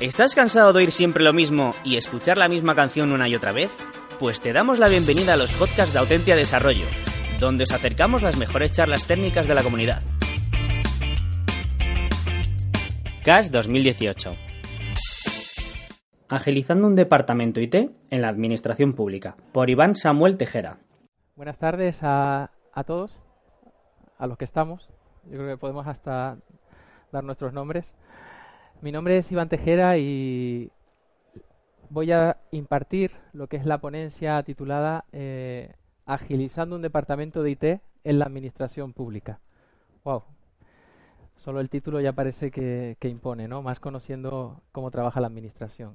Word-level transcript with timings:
¿Estás 0.00 0.34
cansado 0.34 0.72
de 0.72 0.78
oír 0.78 0.92
siempre 0.92 1.22
lo 1.22 1.34
mismo 1.34 1.72
y 1.84 1.98
escuchar 1.98 2.38
la 2.38 2.48
misma 2.48 2.74
canción 2.74 3.12
una 3.12 3.28
y 3.28 3.34
otra 3.34 3.52
vez? 3.52 3.70
Pues 4.18 4.40
te 4.40 4.54
damos 4.54 4.78
la 4.78 4.88
bienvenida 4.88 5.34
a 5.34 5.36
los 5.36 5.52
podcasts 5.52 5.92
de 5.92 5.98
Autentia 5.98 6.36
Desarrollo, 6.36 6.86
donde 7.38 7.64
os 7.64 7.72
acercamos 7.72 8.22
las 8.22 8.38
mejores 8.38 8.72
charlas 8.72 9.06
técnicas 9.06 9.46
de 9.46 9.54
la 9.54 9.62
comunidad. 9.62 10.00
CAS 13.22 13.52
2018 13.52 14.32
Agilizando 16.30 16.86
un 16.86 16.94
departamento 16.94 17.60
IT 17.60 17.74
en 17.74 18.22
la 18.22 18.30
Administración 18.30 18.94
Pública, 18.94 19.36
por 19.52 19.68
Iván 19.68 19.96
Samuel 19.96 20.38
Tejera. 20.38 20.78
Buenas 21.36 21.58
tardes 21.58 21.98
a, 22.00 22.50
a 22.72 22.84
todos, 22.84 23.18
a 24.16 24.26
los 24.26 24.38
que 24.38 24.46
estamos. 24.46 24.88
Yo 25.24 25.36
creo 25.36 25.48
que 25.48 25.56
podemos 25.58 25.86
hasta 25.86 26.38
dar 27.12 27.24
nuestros 27.24 27.52
nombres. 27.52 27.94
Mi 28.82 28.92
nombre 28.92 29.18
es 29.18 29.30
Iván 29.30 29.50
Tejera 29.50 29.98
y 29.98 30.70
voy 31.90 32.12
a 32.12 32.38
impartir 32.50 33.10
lo 33.34 33.46
que 33.46 33.58
es 33.58 33.66
la 33.66 33.78
ponencia 33.78 34.42
titulada 34.42 35.04
eh, 35.12 35.74
Agilizando 36.06 36.76
un 36.76 36.82
departamento 36.82 37.42
de 37.42 37.50
IT 37.50 37.64
en 38.04 38.18
la 38.18 38.24
administración 38.24 38.94
pública. 38.94 39.38
Wow. 40.02 40.22
Solo 41.36 41.60
el 41.60 41.68
título 41.68 42.00
ya 42.00 42.14
parece 42.14 42.50
que, 42.50 42.96
impone, 43.02 43.48
¿no? 43.48 43.60
Más 43.60 43.80
conociendo 43.80 44.62
cómo 44.72 44.90
trabaja 44.90 45.20
la 45.20 45.26
administración. 45.26 45.94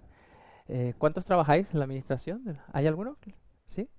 Eh, 0.67 0.93
¿Cuántos 0.99 1.25
trabajáis 1.25 1.71
en 1.73 1.79
la 1.79 1.85
administración? 1.85 2.59
¿Hay 2.71 2.85
alguno? 2.85 3.17
¿Sí? 3.65 3.89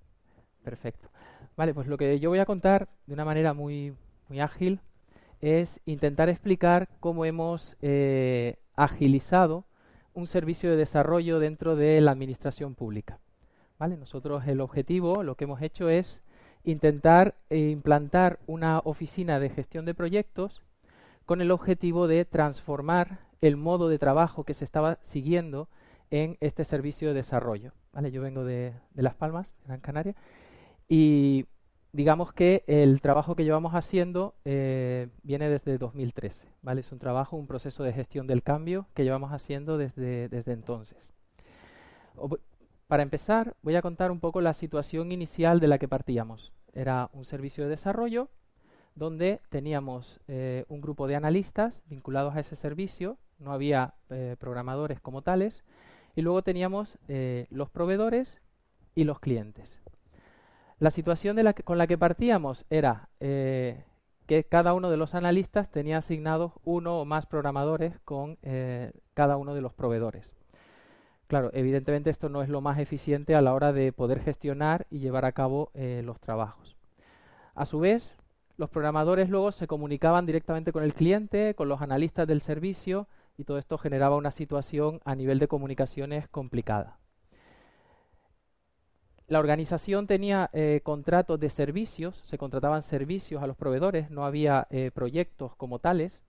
Perfecto. 0.63 1.09
Vale, 1.57 1.73
pues 1.73 1.87
lo 1.87 1.97
que 1.97 2.21
yo 2.21 2.29
voy 2.29 2.39
a 2.39 2.45
contar 2.45 2.87
de 3.05 3.13
una 3.13 3.25
manera 3.25 3.53
muy, 3.53 3.93
muy 4.29 4.39
ágil 4.39 4.79
es 5.41 5.81
intentar 5.85 6.29
explicar 6.29 6.87
cómo 7.01 7.25
hemos 7.25 7.75
eh, 7.81 8.57
agilizado 8.77 9.65
un 10.13 10.27
servicio 10.27 10.69
de 10.69 10.77
desarrollo 10.77 11.39
dentro 11.39 11.75
de 11.75 11.99
la 11.99 12.11
administración 12.11 12.75
pública. 12.75 13.19
¿Vale? 13.77 13.97
Nosotros 13.97 14.47
el 14.47 14.61
objetivo, 14.61 15.21
lo 15.23 15.35
que 15.35 15.43
hemos 15.43 15.61
hecho 15.61 15.89
es 15.89 16.23
intentar 16.63 17.35
eh, 17.49 17.69
implantar 17.69 18.39
una 18.47 18.79
oficina 18.79 19.39
de 19.39 19.49
gestión 19.49 19.85
de 19.85 19.93
proyectos 19.93 20.63
con 21.25 21.41
el 21.41 21.51
objetivo 21.51 22.07
de 22.07 22.25
transformar 22.25 23.19
el 23.41 23.57
modo 23.57 23.89
de 23.89 23.99
trabajo 23.99 24.43
que 24.43 24.53
se 24.53 24.63
estaba 24.63 24.97
siguiendo 25.01 25.67
en 26.09 26.37
este 26.39 26.63
servicio 26.63 27.09
de 27.09 27.15
desarrollo. 27.15 27.73
¿Vale? 27.93 28.11
Yo 28.11 28.21
vengo 28.21 28.43
de, 28.43 28.73
de 28.93 29.03
Las 29.03 29.15
Palmas, 29.15 29.53
Gran 29.65 29.81
Canaria, 29.81 30.15
y 30.87 31.45
digamos 31.97 32.31
que 32.31 32.63
el 32.67 33.01
trabajo 33.01 33.35
que 33.35 33.43
llevamos 33.43 33.73
haciendo 33.73 34.35
eh, 34.45 35.07
viene 35.23 35.49
desde 35.49 35.79
2013, 35.79 36.47
¿vale? 36.61 36.81
Es 36.81 36.91
un 36.91 36.99
trabajo, 36.99 37.35
un 37.37 37.47
proceso 37.47 37.83
de 37.83 37.91
gestión 37.91 38.27
del 38.27 38.43
cambio 38.43 38.85
que 38.93 39.03
llevamos 39.03 39.31
haciendo 39.31 39.79
desde, 39.79 40.29
entonces. 40.45 41.11
para 42.85 43.01
empezar, 43.01 43.55
voy 43.63 43.75
a 43.75 43.81
contar 43.81 44.11
un 44.11 44.19
poco 44.19 44.41
la 44.41 44.53
situación 44.53 45.11
inicial 45.11 45.59
de 45.59 45.69
la 45.69 45.79
que 45.79 45.87
partíamos. 45.87 46.53
Era 46.71 47.09
un 47.13 47.25
servicio 47.25 47.63
de 47.63 47.71
desarrollo 47.71 48.29
donde 48.93 49.41
teníamos 49.49 50.19
eh, 50.27 50.65
un 50.67 50.81
grupo 50.81 51.07
de 51.07 51.15
analistas 51.15 51.81
vinculados 51.87 52.35
a 52.35 52.41
ese 52.41 52.55
servicio, 52.55 53.17
no 53.39 53.53
había 53.53 53.95
eh, 54.11 54.35
programadores 54.39 55.01
como 55.01 55.23
tales, 55.23 55.63
y 56.15 56.21
luego 56.21 56.43
teníamos 56.43 56.99
los 57.49 57.71
proveedores 57.71 58.39
y 58.93 59.03
los 59.03 59.19
clientes. 59.19 59.79
La 60.79 60.91
situación 60.91 61.37
con 61.63 61.79
la 61.79 61.87
que 61.87 61.97
partíamos 61.97 62.65
era 62.69 63.09
eh, 63.19 63.83
que 64.27 64.43
cada 64.43 64.73
uno 64.73 64.91
de 64.91 64.97
los 64.97 65.15
analistas 65.15 65.71
tenía 65.71 65.97
asignados 65.97 66.51
uno 66.63 66.99
o 66.99 67.05
más 67.05 67.25
programadores 67.25 67.99
con 68.01 68.37
eh, 68.43 68.91
cada 69.15 69.37
uno 69.37 69.55
de 69.55 69.61
los 69.61 69.73
proveedores. 69.73 70.35
Claro, 71.25 71.49
evidentemente 71.53 72.11
esto 72.11 72.29
no 72.29 72.43
es 72.43 72.49
lo 72.49 72.61
más 72.61 72.77
eficiente 72.77 73.33
a 73.33 73.41
la 73.41 73.53
hora 73.53 73.73
de 73.73 73.91
poder 73.91 74.19
gestionar 74.19 74.85
y 74.91 74.99
llevar 74.99 75.25
a 75.25 75.31
cabo 75.31 75.71
eh, 75.73 76.03
los 76.05 76.19
trabajos. 76.19 76.77
A 77.55 77.65
su 77.65 77.79
vez, 77.79 78.15
los 78.57 78.69
programadores 78.69 79.29
luego 79.29 79.51
se 79.51 79.65
comunicaban 79.65 80.27
directamente 80.27 80.71
con 80.71 80.83
el 80.83 80.93
cliente, 80.93 81.55
con 81.55 81.69
los 81.69 81.81
analistas 81.81 82.27
del 82.27 82.41
servicio 82.41 83.07
y 83.35 83.45
todo 83.45 83.57
esto 83.57 83.79
generaba 83.79 84.15
una 84.15 84.31
situación 84.31 85.01
a 85.05 85.15
nivel 85.15 85.39
de 85.39 85.47
comunicaciones 85.47 86.27
complicada. 86.27 86.97
La 89.29 89.39
organización 89.39 90.07
tenía 90.07 90.49
eh, 90.53 90.79
contratos 90.83 91.37
de 91.37 91.49
servicios, 91.49 92.17
se 92.23 92.37
contrataban 92.37 92.81
servicios 92.81 93.43
a 93.43 93.47
los 93.47 93.57
proveedores, 93.57 94.09
no 94.09 94.25
había 94.25 94.67
eh, 94.69 94.89
proyectos 94.93 95.53
como 95.57 95.79
tales, 95.79 96.23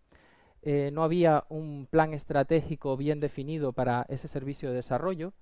eh, 0.63 0.91
no 0.93 1.05
había 1.05 1.45
un 1.49 1.87
plan 1.89 2.13
estratégico 2.13 2.97
bien 2.97 3.21
definido 3.21 3.73
para 3.73 4.05
ese 4.09 4.27
servicio 4.27 4.71
de 4.71 4.75
desarrollo, 4.75 5.33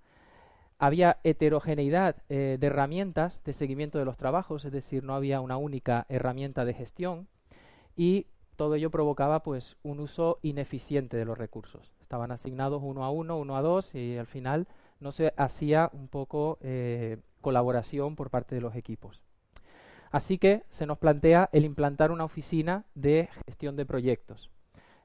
había 0.79 1.17
heterogeneidad 1.25 2.17
de 2.29 2.59
herramientas 2.61 3.43
de 3.45 3.55
seguimiento 3.55 3.99
de 3.99 4.05
los 4.05 4.19
trabajos, 4.19 4.67
es 4.67 4.73
decir, 4.73 5.03
no 5.03 5.15
había 5.15 5.41
una 5.41 5.57
única 5.57 6.05
herramienta 6.11 6.67
de 6.67 6.75
gestión 6.75 7.27
y 7.97 8.27
todo 8.57 8.75
ello 8.75 8.91
provocaba 8.91 9.43
pues 9.43 9.79
un 9.83 10.01
uso 10.01 10.39
ineficiente 10.43 11.17
de 11.17 11.25
los 11.25 11.39
recursos. 11.39 11.95
Estaban 12.03 12.31
asignados 12.31 12.83
uno 12.85 13.05
a 13.05 13.11
uno, 13.11 13.39
uno 13.39 13.57
a 13.57 13.63
dos 13.63 13.95
y 13.95 14.19
al 14.19 14.27
final 14.27 14.67
no 15.01 15.13
se 15.13 15.33
hacía 15.39 15.89
un 15.95 16.09
poco 16.09 16.59
colaboración 17.47 18.17
por 18.17 18.29
parte 18.29 18.57
de 18.57 18.61
los 18.61 18.75
equipos. 18.75 19.23
Así 20.11 20.37
que 20.37 20.65
se 20.71 20.85
nos 20.85 20.99
plantea 20.99 21.49
el 21.53 21.65
implantar 21.65 22.11
una 22.11 22.25
oficina 22.25 22.83
de 22.97 23.29
gestión 23.47 23.77
de 23.77 23.87
proyectos. 23.87 24.51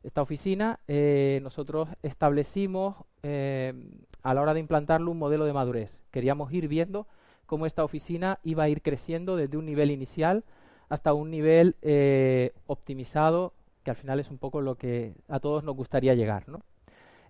Esta 0.02 0.24
oficina 0.24 0.80
eh, 0.88 1.40
nosotros 1.44 1.88
establecimos 2.02 2.96
eh, 3.22 3.76
a 4.24 4.34
la 4.34 4.42
hora 4.42 4.56
de 4.56 4.60
implantarlo 4.60 5.12
un 5.12 5.20
modelo 5.20 5.46
de 5.46 5.54
madurez. 5.54 6.02
Queríamos 6.10 6.52
ir 6.52 6.68
viendo 6.68 7.06
cómo 7.46 7.68
esta 7.68 7.84
oficina 7.84 8.40
iba 8.44 8.64
a 8.64 8.70
ir 8.70 8.82
creciendo 8.82 9.36
desde 9.36 9.58
un 9.58 9.68
nivel 9.68 9.92
inicial 9.92 10.44
hasta 10.90 11.14
un 11.14 11.30
nivel 11.30 11.76
eh, 11.84 12.54
optimizado, 12.66 13.54
que 13.84 13.92
al 13.92 13.98
final 13.98 14.20
es 14.20 14.32
un 14.32 14.40
poco 14.40 14.62
lo 14.62 14.80
que 14.80 15.14
a 15.28 15.40
todos 15.40 15.64
nos 15.64 15.76
gustaría 15.76 16.16
llegar. 16.16 16.46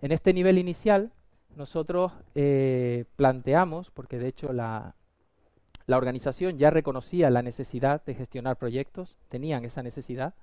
En 0.02 0.14
este 0.14 0.32
nivel 0.32 0.58
inicial 0.58 1.12
nosotros 1.58 2.14
planteamos, 3.18 3.92
porque 3.92 4.18
de 4.18 4.30
hecho 4.30 4.54
la, 4.54 4.96
la 5.86 5.98
organización 5.98 6.58
ya 6.58 6.70
reconocía 6.70 7.30
la 7.30 7.42
necesidad 7.42 8.04
de 8.06 8.16
gestionar 8.16 8.58
proyectos, 8.58 9.18
tenían 9.30 9.66
esa 9.66 9.84
necesidad 9.84 10.34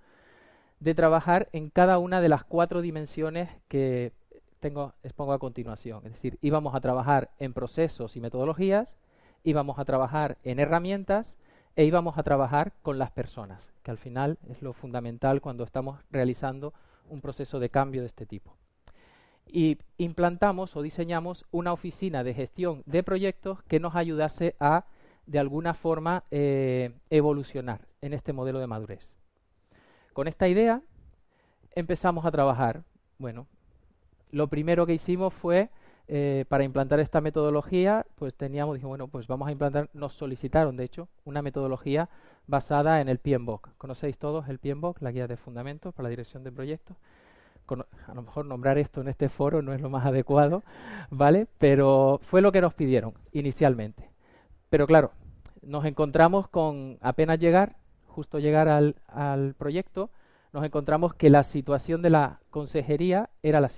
de 0.81 0.95
trabajar 0.95 1.49
en 1.53 1.71
cada 1.71 1.99
una 1.99 2.21
de 2.21 2.29
las 2.29 2.45
cuatro 2.45 2.83
dimensiones 2.83 3.49
que 3.69 4.13
tengo, 4.61 4.95
expongo 5.03 5.33
a 5.33 5.39
continuación. 5.39 6.05
Es 6.05 6.13
decir, 6.13 6.39
íbamos 6.41 6.75
a 6.75 6.81
trabajar 6.81 7.31
en 7.39 7.53
procesos 7.53 8.17
y 8.17 8.21
metodologías, 8.21 8.97
íbamos 9.45 9.79
a 9.79 9.85
trabajar 9.85 10.39
en 10.45 10.61
herramientas 10.61 11.37
e 11.77 11.85
íbamos 11.85 12.19
a 12.19 12.23
trabajar 12.23 12.73
con 12.83 12.99
las 12.99 13.11
personas, 13.11 13.73
que 13.83 13.91
al 13.91 13.99
final 13.99 14.39
es 14.49 14.63
lo 14.63 14.73
fundamental 14.73 15.41
cuando 15.41 15.65
estamos 15.65 16.01
realizando 16.11 16.75
un 17.09 17.21
proceso 17.21 17.61
de 17.61 17.71
cambio 17.71 18.03
de 18.03 18.09
este 18.09 18.27
tipo. 18.27 18.57
Y 19.47 19.79
implantamos 19.97 20.77
o 20.77 20.83
diseñamos 20.83 21.47
una 21.51 21.73
oficina 21.73 22.23
de 22.23 22.35
gestión 22.35 22.83
de 22.85 23.03
proyectos 23.03 23.63
que 23.63 23.81
nos 23.81 23.95
ayudase 23.95 24.57
a 24.61 24.85
de 25.29 25.39
alguna 25.39 25.75
forma 25.75 26.25
eh, 26.31 26.93
evolucionar 27.11 27.83
en 28.01 28.15
este 28.15 28.33
modelo 28.33 28.59
de 28.59 28.67
madurez. 28.67 29.15
Con 30.15 30.27
esta 30.27 30.49
idea 30.49 30.83
empezamos 31.75 32.25
a 32.25 32.31
trabajar. 32.31 32.83
Bueno, 33.19 33.47
lo 34.31 34.49
primero 34.49 34.87
que 34.87 34.95
hicimos 34.95 35.35
fue 35.35 35.69
eh, 36.09 36.47
para 36.49 36.65
implantar 36.65 36.99
esta 36.99 37.21
metodología, 37.21 38.07
pues 38.15 38.35
teníamos, 38.35 38.75
dije, 38.75 38.87
bueno, 38.87 39.09
pues 39.09 39.27
vamos 39.27 39.49
a 39.49 39.53
implantar, 39.53 39.91
nos 39.93 40.15
solicitaron, 40.15 40.77
de 40.79 40.85
hecho, 40.85 41.09
una 41.25 41.43
metodología 41.43 42.09
basada 42.47 43.03
en 43.03 43.11
el 43.11 43.19
PMBOK. 43.19 43.77
¿Conocéis 43.77 44.17
todos 44.17 44.49
el 44.49 44.59
PMBOK, 44.59 45.03
la 45.03 45.13
guía 45.13 45.27
de 45.27 45.37
fundamentos 45.37 45.95
para 45.95 46.05
la 46.05 46.11
dirección 46.11 46.43
de 46.43 46.53
proyectos? 46.53 46.97
a 48.07 48.15
lo 48.15 48.23
mejor 48.23 48.47
nombrar 48.47 48.79
esto 48.79 49.03
en 49.03 49.09
este 49.09 49.29
foro 49.29 49.61
no 49.61 49.75
es 49.75 49.83
lo 49.83 49.91
más 49.91 50.07
adecuado, 50.07 50.63
¿vale? 51.11 51.47
Pero 51.59 52.19
fue 52.23 52.41
lo 52.41 52.51
que 52.51 52.63
nos 52.63 52.73
pidieron 52.73 53.13
inicialmente. 53.33 54.09
Pero 54.71 54.87
claro, 54.87 55.13
nos 55.63 55.85
encontramos 55.85 56.49
con 56.49 56.99
apenas 57.01 57.39
llegar, 57.39 57.77
justo 58.07 58.39
llegar 58.39 58.69
al, 58.69 58.97
al 59.07 59.55
proyecto, 59.55 60.11
nos 60.53 60.65
encontramos 60.65 61.15
que 61.15 61.31
la 61.31 61.45
situación 61.45 62.03
de 62.03 62.11
la 62.11 62.41
consejería 62.51 63.31
era 63.43 63.61
la, 63.61 63.71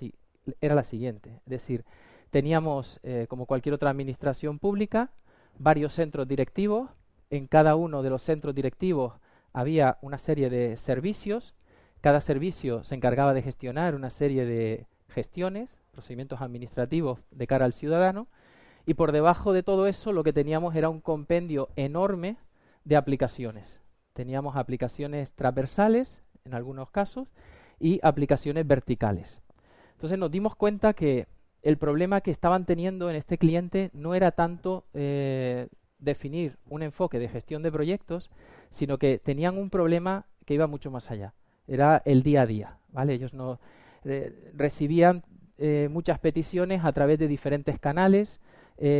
era 0.60 0.74
la 0.74 0.84
siguiente. 0.84 1.30
Es 1.44 1.50
decir, 1.50 1.84
teníamos, 2.30 3.00
eh, 3.02 3.26
como 3.28 3.46
cualquier 3.46 3.74
otra 3.74 3.90
administración 3.90 4.58
pública, 4.58 5.10
varios 5.58 5.94
centros 5.94 6.28
directivos. 6.28 6.90
En 7.28 7.46
cada 7.46 7.76
uno 7.76 8.02
de 8.02 8.10
los 8.10 8.22
centros 8.22 8.54
directivos 8.54 9.14
había 9.52 9.98
una 10.00 10.18
serie 10.18 10.50
de 10.50 10.76
servicios. 10.76 11.54
Cada 12.00 12.20
servicio 12.20 12.82
se 12.84 12.94
encargaba 12.94 13.34
de 13.34 13.42
gestionar 13.42 13.94
una 13.94 14.10
serie 14.10 14.44
de 14.44 14.86
gestiones, 15.08 15.70
procedimientos 15.92 16.40
administrativos 16.40 17.20
de 17.30 17.46
cara 17.46 17.64
al 17.64 17.72
ciudadano. 17.72 18.28
Y 18.86 18.94
por 18.94 19.12
debajo 19.12 19.52
de 19.52 19.62
todo 19.62 19.86
eso 19.86 20.12
lo 20.12 20.24
que 20.24 20.32
teníamos 20.32 20.74
era 20.74 20.88
un 20.88 21.00
compendio 21.00 21.68
enorme 21.76 22.36
de 22.84 22.96
aplicaciones. 22.96 23.80
Teníamos 24.12 24.56
aplicaciones 24.56 25.32
transversales, 25.32 26.22
en 26.44 26.54
algunos 26.54 26.90
casos, 26.90 27.28
y 27.78 28.00
aplicaciones 28.02 28.66
verticales. 28.66 29.42
Entonces 29.92 30.18
nos 30.18 30.30
dimos 30.30 30.54
cuenta 30.56 30.92
que 30.92 31.26
el 31.62 31.76
problema 31.76 32.20
que 32.20 32.30
estaban 32.30 32.64
teniendo 32.64 33.10
en 33.10 33.16
este 33.16 33.38
cliente 33.38 33.90
no 33.92 34.14
era 34.14 34.32
tanto 34.32 34.84
eh, 34.94 35.68
definir 35.98 36.56
un 36.68 36.82
enfoque 36.82 37.18
de 37.18 37.28
gestión 37.28 37.62
de 37.62 37.72
proyectos, 37.72 38.30
sino 38.70 38.98
que 38.98 39.18
tenían 39.18 39.58
un 39.58 39.70
problema 39.70 40.26
que 40.46 40.54
iba 40.54 40.66
mucho 40.66 40.90
más 40.90 41.10
allá. 41.10 41.34
Era 41.66 42.02
el 42.04 42.22
día 42.22 42.42
a 42.42 42.46
día, 42.46 42.78
¿vale? 42.92 43.14
Ellos 43.14 43.34
no 43.34 43.60
eh, 44.04 44.52
recibían 44.54 45.22
eh, 45.58 45.88
muchas 45.90 46.18
peticiones 46.18 46.84
a 46.84 46.92
través 46.92 47.18
de 47.18 47.28
diferentes 47.28 47.78
canales, 47.78 48.40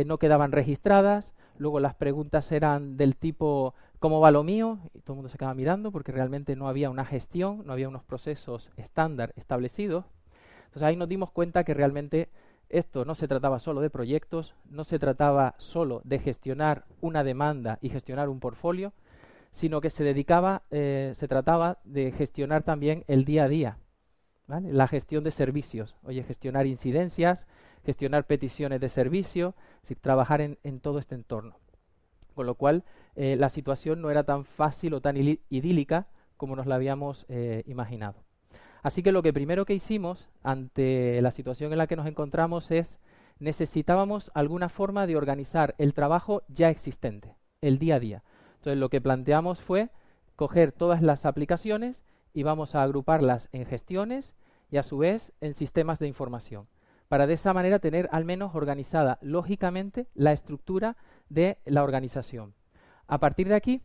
no 0.05 0.17
quedaban 0.19 0.51
registradas, 0.51 1.33
luego 1.57 1.79
las 1.79 1.95
preguntas 1.95 2.51
eran 2.51 2.97
del 2.97 3.15
tipo 3.15 3.73
¿cómo 4.01 4.19
va 4.19 4.31
lo 4.31 4.43
mío? 4.43 4.79
Y 4.95 5.01
todo 5.01 5.13
el 5.13 5.17
mundo 5.17 5.29
se 5.29 5.37
quedaba 5.37 5.53
mirando 5.53 5.91
porque 5.91 6.11
realmente 6.11 6.55
no 6.55 6.67
había 6.67 6.89
una 6.89 7.05
gestión, 7.05 7.61
no 7.67 7.71
había 7.71 7.87
unos 7.87 8.03
procesos 8.03 8.71
estándar 8.75 9.31
establecidos. 9.35 10.05
Entonces 10.65 10.81
ahí 10.81 10.95
nos 10.95 11.07
dimos 11.07 11.29
cuenta 11.29 11.63
que 11.63 11.75
realmente 11.75 12.27
esto 12.69 13.05
no 13.05 13.13
se 13.13 13.27
trataba 13.27 13.59
solo 13.59 13.79
de 13.79 13.91
proyectos, 13.91 14.55
no 14.67 14.85
se 14.85 14.97
trataba 14.97 15.53
solo 15.59 16.01
de 16.03 16.17
gestionar 16.17 16.85
una 16.99 17.23
demanda 17.23 17.77
y 17.79 17.89
gestionar 17.89 18.27
un 18.27 18.39
portfolio, 18.39 18.91
sino 19.51 19.81
que 19.81 19.91
se 19.91 20.03
dedicaba, 20.03 20.63
eh, 20.71 21.11
se 21.13 21.27
trataba 21.27 21.77
de 21.83 22.11
gestionar 22.11 22.63
también 22.63 23.03
el 23.07 23.23
día 23.23 23.43
a 23.43 23.49
día, 23.49 23.77
la 24.47 24.87
gestión 24.87 25.23
de 25.23 25.31
servicios, 25.31 25.95
oye, 26.03 26.23
gestionar 26.23 26.65
incidencias, 26.65 27.45
gestionar 27.83 28.25
peticiones 28.25 28.79
de 28.81 28.89
servicio, 28.89 29.55
trabajar 30.01 30.41
en, 30.41 30.79
todo 30.79 30.99
este 30.99 31.15
entorno. 31.15 31.57
Con 32.35 32.45
lo 32.45 32.55
cual, 32.55 32.83
eh, 33.15 33.35
la 33.37 33.49
situación 33.49 34.01
no 34.01 34.09
era 34.09 34.23
tan 34.23 34.45
fácil 34.45 34.93
o 34.93 35.01
tan 35.01 35.17
idílica 35.17 36.07
como 36.37 36.55
nos 36.55 36.65
la 36.65 36.75
habíamos 36.75 37.25
eh, 37.29 37.63
imaginado. 37.67 38.23
Así 38.83 39.03
que 39.03 39.11
lo 39.11 39.21
que 39.21 39.33
primero 39.33 39.65
que 39.65 39.75
hicimos 39.75 40.29
ante 40.41 41.21
la 41.21 41.31
situación 41.31 41.71
en 41.71 41.77
la 41.77 41.87
que 41.87 41.95
nos 41.95 42.07
encontramos 42.07 42.71
es 42.71 42.99
necesitábamos 43.39 44.31
alguna 44.33 44.69
forma 44.69 45.07
de 45.07 45.15
organizar 45.15 45.75
el 45.77 45.93
trabajo 45.93 46.43
ya 46.47 46.69
existente, 46.69 47.35
el 47.61 47.79
día 47.79 47.95
a 47.95 47.99
día. 47.99 48.23
Entonces 48.57 48.77
lo 48.77 48.89
que 48.89 49.01
planteamos 49.01 49.61
fue 49.61 49.89
coger 50.35 50.71
todas 50.71 51.01
las 51.01 51.25
aplicaciones 51.25 52.03
y 52.33 52.43
vamos 52.43 52.75
a 52.75 52.83
agruparlas 52.83 53.49
en 53.51 53.65
gestiones 53.65 54.35
y 54.71 54.77
a 54.77 54.83
su 54.83 54.99
vez 54.99 55.33
en 55.41 55.53
sistemas 55.53 55.99
de 55.99 56.07
información, 56.07 56.67
para 57.11 57.27
de 57.27 57.33
esa 57.33 57.53
manera 57.53 57.79
tener 57.79 58.07
al 58.13 58.23
menos 58.23 58.55
organizada 58.55 59.19
lógicamente 59.21 60.07
la 60.13 60.31
estructura 60.31 60.95
de 61.27 61.57
la 61.65 61.83
organización. 61.83 62.53
A 63.05 63.17
partir 63.17 63.49
de 63.49 63.55
aquí, 63.55 63.81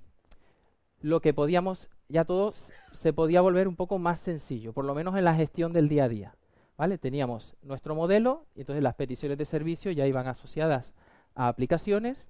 lo 1.01 1.21
que 1.21 1.35
podíamos 1.35 1.89
ya 2.09 2.25
todo 2.25 2.55
se 2.93 3.13
podía 3.13 3.41
volver 3.41 3.67
un 3.67 3.75
poco 3.75 3.99
más 3.99 4.21
sencillo, 4.21 4.73
por 4.73 4.85
lo 4.85 4.95
menos 4.95 5.17
en 5.17 5.25
la 5.25 5.35
gestión 5.35 5.73
del 5.73 5.89
día 5.89 6.05
a 6.05 6.09
día. 6.09 6.37
¿vale? 6.79 6.99
Teníamos 6.99 7.57
nuestro 7.63 7.97
modelo 7.97 8.47
y 8.55 8.61
entonces 8.61 8.85
las 8.85 8.95
peticiones 8.95 9.39
de 9.39 9.45
servicio 9.45 9.91
ya 9.91 10.07
iban 10.07 10.29
asociadas 10.29 10.95
a 11.35 11.49
aplicaciones 11.49 12.29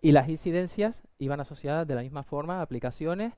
y 0.00 0.10
las 0.10 0.28
incidencias 0.28 1.04
iban 1.18 1.38
asociadas 1.38 1.86
de 1.86 1.94
la 1.94 2.02
misma 2.02 2.24
forma 2.24 2.58
a 2.58 2.62
aplicaciones 2.62 3.32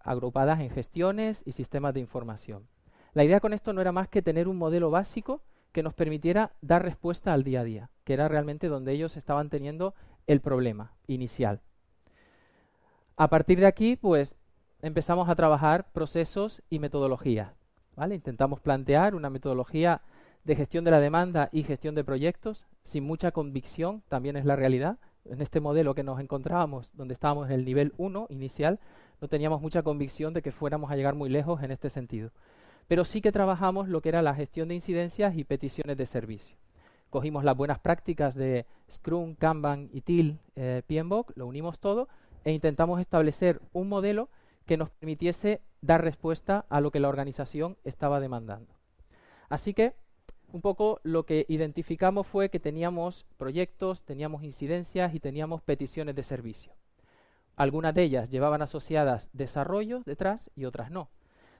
agrupadas 0.00 0.60
en 0.60 0.70
gestiones 0.70 1.42
y 1.44 1.52
sistemas 1.52 1.92
de 1.92 2.00
información. 2.00 2.66
La 3.12 3.24
idea 3.24 3.40
con 3.40 3.52
esto 3.52 3.74
no 3.74 3.82
era 3.82 3.92
más 3.92 4.08
que 4.08 4.22
tener 4.22 4.48
un 4.48 4.56
modelo 4.56 4.90
básico 4.90 5.42
que 5.78 5.84
nos 5.84 5.94
permitiera 5.94 6.50
dar 6.60 6.82
respuesta 6.82 7.32
al 7.32 7.44
día 7.44 7.60
a 7.60 7.64
día, 7.64 7.90
que 8.02 8.12
era 8.12 8.26
realmente 8.26 8.66
donde 8.66 8.90
ellos 8.90 9.16
estaban 9.16 9.48
teniendo 9.48 9.94
el 10.26 10.40
problema 10.40 10.90
inicial. 11.06 11.60
A 13.16 13.28
partir 13.28 13.60
de 13.60 13.66
aquí, 13.66 13.94
pues 13.94 14.34
empezamos 14.82 15.28
a 15.28 15.36
trabajar 15.36 15.86
procesos 15.92 16.64
y 16.68 16.80
metodologías. 16.80 17.52
¿vale? 17.94 18.16
Intentamos 18.16 18.58
plantear 18.58 19.14
una 19.14 19.30
metodología 19.30 20.00
de 20.42 20.56
gestión 20.56 20.82
de 20.82 20.90
la 20.90 20.98
demanda 20.98 21.48
y 21.52 21.62
gestión 21.62 21.94
de 21.94 22.02
proyectos 22.02 22.66
sin 22.82 23.04
mucha 23.04 23.30
convicción, 23.30 24.02
también 24.08 24.34
es 24.34 24.44
la 24.44 24.56
realidad. 24.56 24.98
En 25.26 25.40
este 25.40 25.60
modelo 25.60 25.94
que 25.94 26.02
nos 26.02 26.18
encontrábamos, 26.18 26.90
donde 26.94 27.14
estábamos 27.14 27.46
en 27.46 27.52
el 27.52 27.64
nivel 27.64 27.92
1 27.98 28.26
inicial, 28.30 28.80
no 29.20 29.28
teníamos 29.28 29.62
mucha 29.62 29.84
convicción 29.84 30.34
de 30.34 30.42
que 30.42 30.50
fuéramos 30.50 30.90
a 30.90 30.96
llegar 30.96 31.14
muy 31.14 31.28
lejos 31.30 31.62
en 31.62 31.70
este 31.70 31.88
sentido. 31.88 32.32
Pero 32.88 33.04
sí 33.04 33.20
que 33.20 33.32
trabajamos 33.32 33.88
lo 33.88 34.00
que 34.00 34.08
era 34.08 34.22
la 34.22 34.34
gestión 34.34 34.68
de 34.68 34.74
incidencias 34.74 35.36
y 35.36 35.44
peticiones 35.44 35.96
de 35.96 36.06
servicio. 36.06 36.56
Cogimos 37.10 37.44
las 37.44 37.56
buenas 37.56 37.78
prácticas 37.78 38.34
de 38.34 38.66
Scrum, 38.90 39.34
Kanban, 39.34 39.88
ITIL, 39.92 40.40
eh, 40.56 40.82
PMBOK, 40.86 41.32
lo 41.36 41.46
unimos 41.46 41.78
todo 41.78 42.08
e 42.44 42.52
intentamos 42.52 43.00
establecer 43.00 43.60
un 43.72 43.88
modelo 43.88 44.28
que 44.66 44.76
nos 44.76 44.90
permitiese 44.90 45.60
dar 45.80 46.02
respuesta 46.02 46.66
a 46.68 46.80
lo 46.80 46.90
que 46.90 47.00
la 47.00 47.08
organización 47.08 47.76
estaba 47.84 48.20
demandando. 48.20 48.74
Así 49.48 49.72
que 49.72 49.94
un 50.52 50.60
poco 50.60 51.00
lo 51.02 51.24
que 51.24 51.44
identificamos 51.48 52.26
fue 52.26 52.48
que 52.48 52.60
teníamos 52.60 53.26
proyectos, 53.36 54.02
teníamos 54.02 54.42
incidencias 54.42 55.14
y 55.14 55.20
teníamos 55.20 55.62
peticiones 55.62 56.14
de 56.14 56.22
servicio. 56.22 56.72
Algunas 57.56 57.94
de 57.94 58.04
ellas 58.04 58.30
llevaban 58.30 58.62
asociadas 58.62 59.28
desarrollos 59.32 60.04
detrás 60.04 60.50
y 60.54 60.64
otras 60.64 60.90
no. 60.90 61.10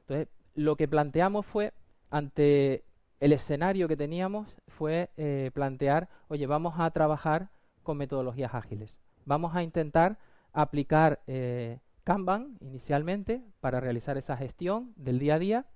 Entonces, 0.00 0.28
lo 0.58 0.74
que 0.74 0.88
planteamos 0.88 1.46
fue, 1.46 1.72
ante 2.10 2.82
el 3.20 3.32
escenario 3.32 3.86
que 3.86 3.96
teníamos, 3.96 4.56
fue 4.66 5.08
eh, 5.16 5.52
plantear, 5.54 6.08
oye, 6.26 6.48
vamos 6.48 6.74
a 6.78 6.90
trabajar 6.90 7.48
con 7.84 7.96
metodologías 7.96 8.54
ágiles. 8.54 8.98
Vamos 9.24 9.54
a 9.54 9.62
intentar 9.62 10.18
aplicar 10.52 11.20
eh, 11.28 11.78
Kanban 12.02 12.56
inicialmente 12.60 13.40
para 13.60 13.78
realizar 13.78 14.18
esa 14.18 14.36
gestión 14.36 14.92
del 14.96 15.20
día 15.20 15.36
a 15.36 15.38
día 15.38 15.66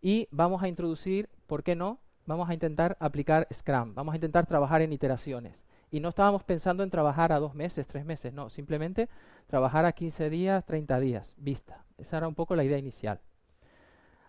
y 0.00 0.28
vamos 0.30 0.62
a 0.62 0.68
introducir, 0.68 1.28
¿por 1.48 1.64
qué 1.64 1.74
no? 1.74 1.98
Vamos 2.24 2.48
a 2.48 2.54
intentar 2.54 2.96
aplicar 3.00 3.48
Scrum, 3.52 3.94
vamos 3.96 4.12
a 4.12 4.16
intentar 4.16 4.46
trabajar 4.46 4.80
en 4.80 4.92
iteraciones. 4.92 5.56
Y 5.90 5.98
no 5.98 6.10
estábamos 6.10 6.44
pensando 6.44 6.84
en 6.84 6.90
trabajar 6.90 7.32
a 7.32 7.40
dos 7.40 7.56
meses, 7.56 7.88
tres 7.88 8.04
meses, 8.04 8.32
no, 8.32 8.48
simplemente 8.48 9.08
trabajar 9.48 9.86
a 9.86 9.92
15 9.92 10.30
días, 10.30 10.64
30 10.66 11.00
días, 11.00 11.34
vista. 11.36 11.84
Esa 11.98 12.18
era 12.18 12.28
un 12.28 12.36
poco 12.36 12.54
la 12.54 12.62
idea 12.62 12.78
inicial. 12.78 13.18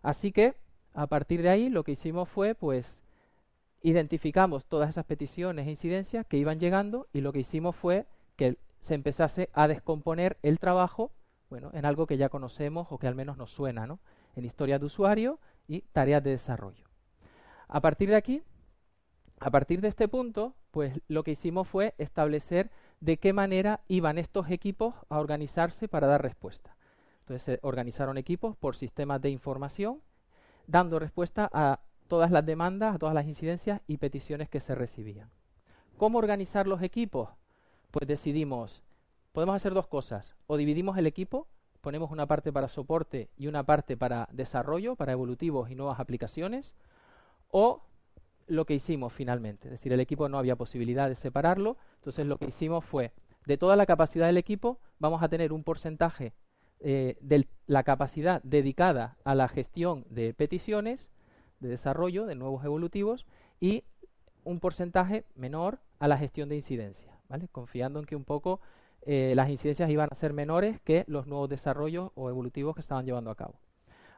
Así 0.02 0.32
que, 0.32 0.56
a 0.94 1.08
partir 1.08 1.42
de 1.42 1.50
ahí, 1.50 1.70
lo 1.70 1.84
que 1.84 1.94
hicimos 1.94 2.30
fue, 2.30 2.56
pues, 2.56 3.00
identificamos 3.82 4.66
todas 4.66 4.90
esas 4.90 5.06
peticiones 5.06 5.68
e 5.68 5.72
incidencias 5.72 6.26
que 6.26 6.38
iban 6.38 6.60
llegando 6.60 7.08
y 7.14 7.22
lo 7.22 7.34
que 7.34 7.40
hicimos 7.40 7.76
fue 7.76 8.06
que 8.36 8.58
se 8.80 8.94
empezase 8.94 9.50
a 9.54 9.68
descomponer 9.68 10.38
el 10.44 10.60
trabajo 10.60 11.12
bueno, 11.52 11.70
en 11.74 11.86
algo 11.86 12.08
que 12.08 12.16
ya 12.16 12.30
conocemos 12.30 12.88
o 12.92 12.98
que 12.98 13.08
al 13.08 13.14
menos 13.14 13.38
nos 13.38 13.52
suena, 13.52 13.86
¿no? 13.86 14.00
En 14.38 14.46
historia 14.46 14.80
de 14.80 14.86
usuario 14.86 15.38
y 15.68 15.82
tareas 15.92 16.24
de 16.24 16.30
desarrollo. 16.30 16.86
A 17.68 17.82
partir 17.82 18.10
de 18.10 18.16
aquí, 18.16 18.42
a 19.42 19.52
partir 19.52 19.82
de 19.82 19.90
este 19.90 20.08
punto, 20.08 20.56
pues 20.72 21.02
lo 21.10 21.24
que 21.24 21.32
hicimos 21.32 21.68
fue 21.68 21.94
establecer 21.98 22.72
de 23.02 23.18
qué 23.18 23.34
manera 23.34 23.82
iban 23.90 24.18
estos 24.18 24.50
equipos 24.50 24.96
a 25.10 25.20
organizarse 25.20 25.90
para 25.90 26.08
dar 26.08 26.22
respuesta. 26.22 26.78
Se 27.40 27.60
organizaron 27.62 28.18
equipos 28.18 28.56
por 28.58 28.76
sistemas 28.76 29.22
de 29.22 29.30
información, 29.30 30.02
dando 30.68 31.00
respuesta 31.00 31.50
a 31.54 31.80
todas 32.08 32.32
las 32.32 32.46
demandas, 32.46 32.96
a 32.96 33.00
todas 33.00 33.16
las 33.16 33.26
incidencias 33.26 33.82
y 33.88 33.98
peticiones 33.98 34.50
que 34.50 34.60
se 34.60 34.76
recibían. 34.76 35.30
¿Cómo 35.98 36.18
organizar 36.18 36.68
los 36.68 36.82
equipos? 36.82 37.30
Pues 37.92 38.08
decidimos 38.08 38.84
podemos 39.32 39.56
hacer 39.56 39.74
dos 39.74 39.88
cosas. 39.88 40.36
O 40.48 40.58
dividimos 40.58 40.98
el 40.98 41.08
equipo, 41.08 41.48
ponemos 41.82 42.12
una 42.12 42.28
parte 42.28 42.52
para 42.52 42.68
soporte 42.68 43.30
y 43.38 43.48
una 43.48 43.64
parte 43.64 43.98
para 43.98 44.28
desarrollo, 44.32 44.96
para 44.96 45.14
evolutivos 45.14 45.70
y 45.70 45.76
nuevas 45.76 46.00
aplicaciones, 46.00 46.76
o 47.50 47.84
lo 48.48 48.66
que 48.66 48.74
hicimos 48.74 49.14
finalmente. 49.14 49.68
Es 49.68 49.72
decir, 49.72 49.94
el 49.94 50.00
equipo 50.00 50.28
no 50.30 50.38
había 50.38 50.56
posibilidad 50.56 51.08
de 51.08 51.16
separarlo, 51.16 51.78
entonces 51.96 52.26
lo 52.26 52.38
que 52.38 52.48
hicimos 52.48 52.84
fue, 52.84 53.12
de 53.46 53.58
toda 53.58 53.76
la 53.76 53.86
capacidad 53.86 54.28
del 54.28 54.38
equipo, 54.38 54.80
vamos 55.00 55.24
a 55.24 55.30
tener 55.30 55.54
un 55.54 55.64
porcentaje 55.64 56.34
eh, 56.84 57.16
de 57.22 57.48
la 57.68 57.84
capacidad 57.84 58.42
dedicada 58.44 59.18
a 59.24 59.36
la 59.36 59.48
gestión 59.48 60.06
de 60.10 60.34
peticiones, 60.34 61.12
de 61.60 61.70
desarrollo, 61.70 62.26
de 62.26 62.36
nuevos 62.36 62.66
evolutivos, 62.66 63.28
y 63.60 63.84
un 64.44 64.60
porcentaje 64.60 65.26
menor 65.36 65.80
a 66.00 66.08
la 66.08 66.18
gestión 66.18 66.50
de 66.50 66.56
incidencias, 66.56 67.16
¿vale? 67.30 67.48
Confiando 67.50 68.00
en 68.00 68.06
que 68.06 68.16
un 68.16 68.24
poco 68.24 68.60
eh, 69.04 69.34
las 69.36 69.50
incidencias 69.50 69.90
iban 69.90 70.10
a 70.12 70.16
ser 70.16 70.34
menores 70.34 70.80
que 70.82 71.04
los 71.08 71.28
nuevos 71.28 71.50
desarrollos 71.50 72.12
o 72.16 72.30
evolutivos 72.30 72.76
que 72.76 72.82
estaban 72.82 73.06
llevando 73.06 73.30
a 73.30 73.36
cabo. 73.36 73.60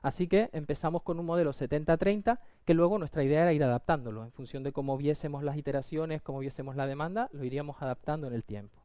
Así 0.01 0.27
que 0.27 0.49
empezamos 0.51 1.03
con 1.03 1.19
un 1.19 1.25
modelo 1.25 1.51
70-30 1.51 2.39
que 2.65 2.73
luego 2.73 2.97
nuestra 2.97 3.23
idea 3.23 3.41
era 3.41 3.53
ir 3.53 3.63
adaptándolo 3.63 4.23
en 4.23 4.31
función 4.31 4.63
de 4.63 4.73
cómo 4.73 4.97
viésemos 4.97 5.43
las 5.43 5.57
iteraciones, 5.57 6.21
cómo 6.21 6.39
viésemos 6.39 6.75
la 6.75 6.87
demanda, 6.87 7.29
lo 7.31 7.43
iríamos 7.45 7.81
adaptando 7.81 8.27
en 8.27 8.33
el 8.33 8.43
tiempo. 8.43 8.81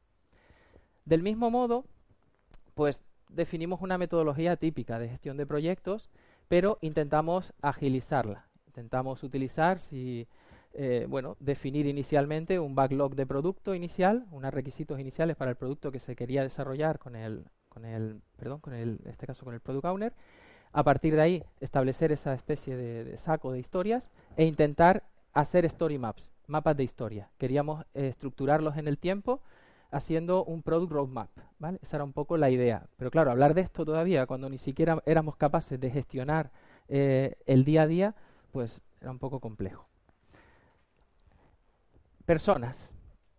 Del 1.05 1.23
mismo 1.23 1.51
modo, 1.51 1.85
pues 2.75 3.03
definimos 3.29 3.81
una 3.81 3.99
metodología 3.99 4.57
típica 4.57 4.99
de 4.99 5.09
gestión 5.09 5.37
de 5.37 5.47
proyectos, 5.47 6.11
pero 6.49 6.79
intentamos 6.81 7.53
agilizarla. 7.63 8.47
Intentamos 8.67 9.23
utilizar, 9.23 9.81
si 9.81 10.27
eh, 10.75 11.07
bueno, 11.09 11.37
definir 11.41 11.87
inicialmente 11.87 12.59
un 12.61 12.75
backlog 12.75 13.15
de 13.15 13.27
producto 13.27 13.75
inicial, 13.75 14.27
unos 14.31 14.53
requisitos 14.53 15.01
iniciales 15.01 15.37
para 15.37 15.51
el 15.51 15.57
producto 15.57 15.91
que 15.91 15.99
se 15.99 16.15
quería 16.15 16.43
desarrollar 16.43 16.99
con 16.99 17.17
el, 17.17 17.45
con 17.69 17.85
el, 17.85 18.21
perdón, 18.37 18.61
con 18.61 18.75
el, 18.75 19.01
en 19.05 19.11
este 19.11 19.27
caso 19.27 19.45
con 19.45 19.55
el 19.55 19.61
product 19.61 19.87
owner. 19.87 20.13
A 20.73 20.85
partir 20.85 21.17
de 21.17 21.23
ahí, 21.23 21.45
establecer 21.61 22.13
esa 22.13 22.35
especie 22.35 22.77
de, 22.77 23.17
saco 23.17 23.53
de 23.53 23.59
historias 23.59 24.11
e 24.37 24.45
intentar 24.45 25.05
hacer 25.33 25.65
story 25.65 25.99
maps. 25.99 26.33
mapas 26.47 26.77
de 26.77 26.85
historia. 26.85 27.31
Queríamos 27.39 27.85
eh, 27.95 28.09
estructurarlos 28.09 28.77
en 28.77 28.89
el 28.89 28.99
tiempo 28.99 29.41
haciendo 29.91 30.45
un 30.45 30.63
product 30.63 30.93
roadmap, 30.93 31.31
¿vale? 31.59 31.79
Esa 31.83 31.97
era 31.97 32.05
un 32.05 32.13
poco 32.13 32.37
la 32.37 32.51
idea. 32.51 32.87
Pero 32.97 33.11
claro, 33.11 33.31
hablar 33.31 33.55
de 33.55 33.63
esto 33.63 33.85
todavía 33.85 34.27
cuando 34.27 34.49
ni 34.49 34.59
siquiera 34.59 35.03
éramos 35.07 35.37
capaces 35.37 35.81
de 35.81 35.91
gestionar 35.91 36.51
eh, 36.89 37.37
el 37.47 37.65
día 37.65 37.83
a 37.83 37.87
día, 37.87 38.15
pues 38.53 38.81
era 39.01 39.11
un 39.11 39.19
poco 39.19 39.41
complejo. 39.41 39.89
Personas, 42.27 42.91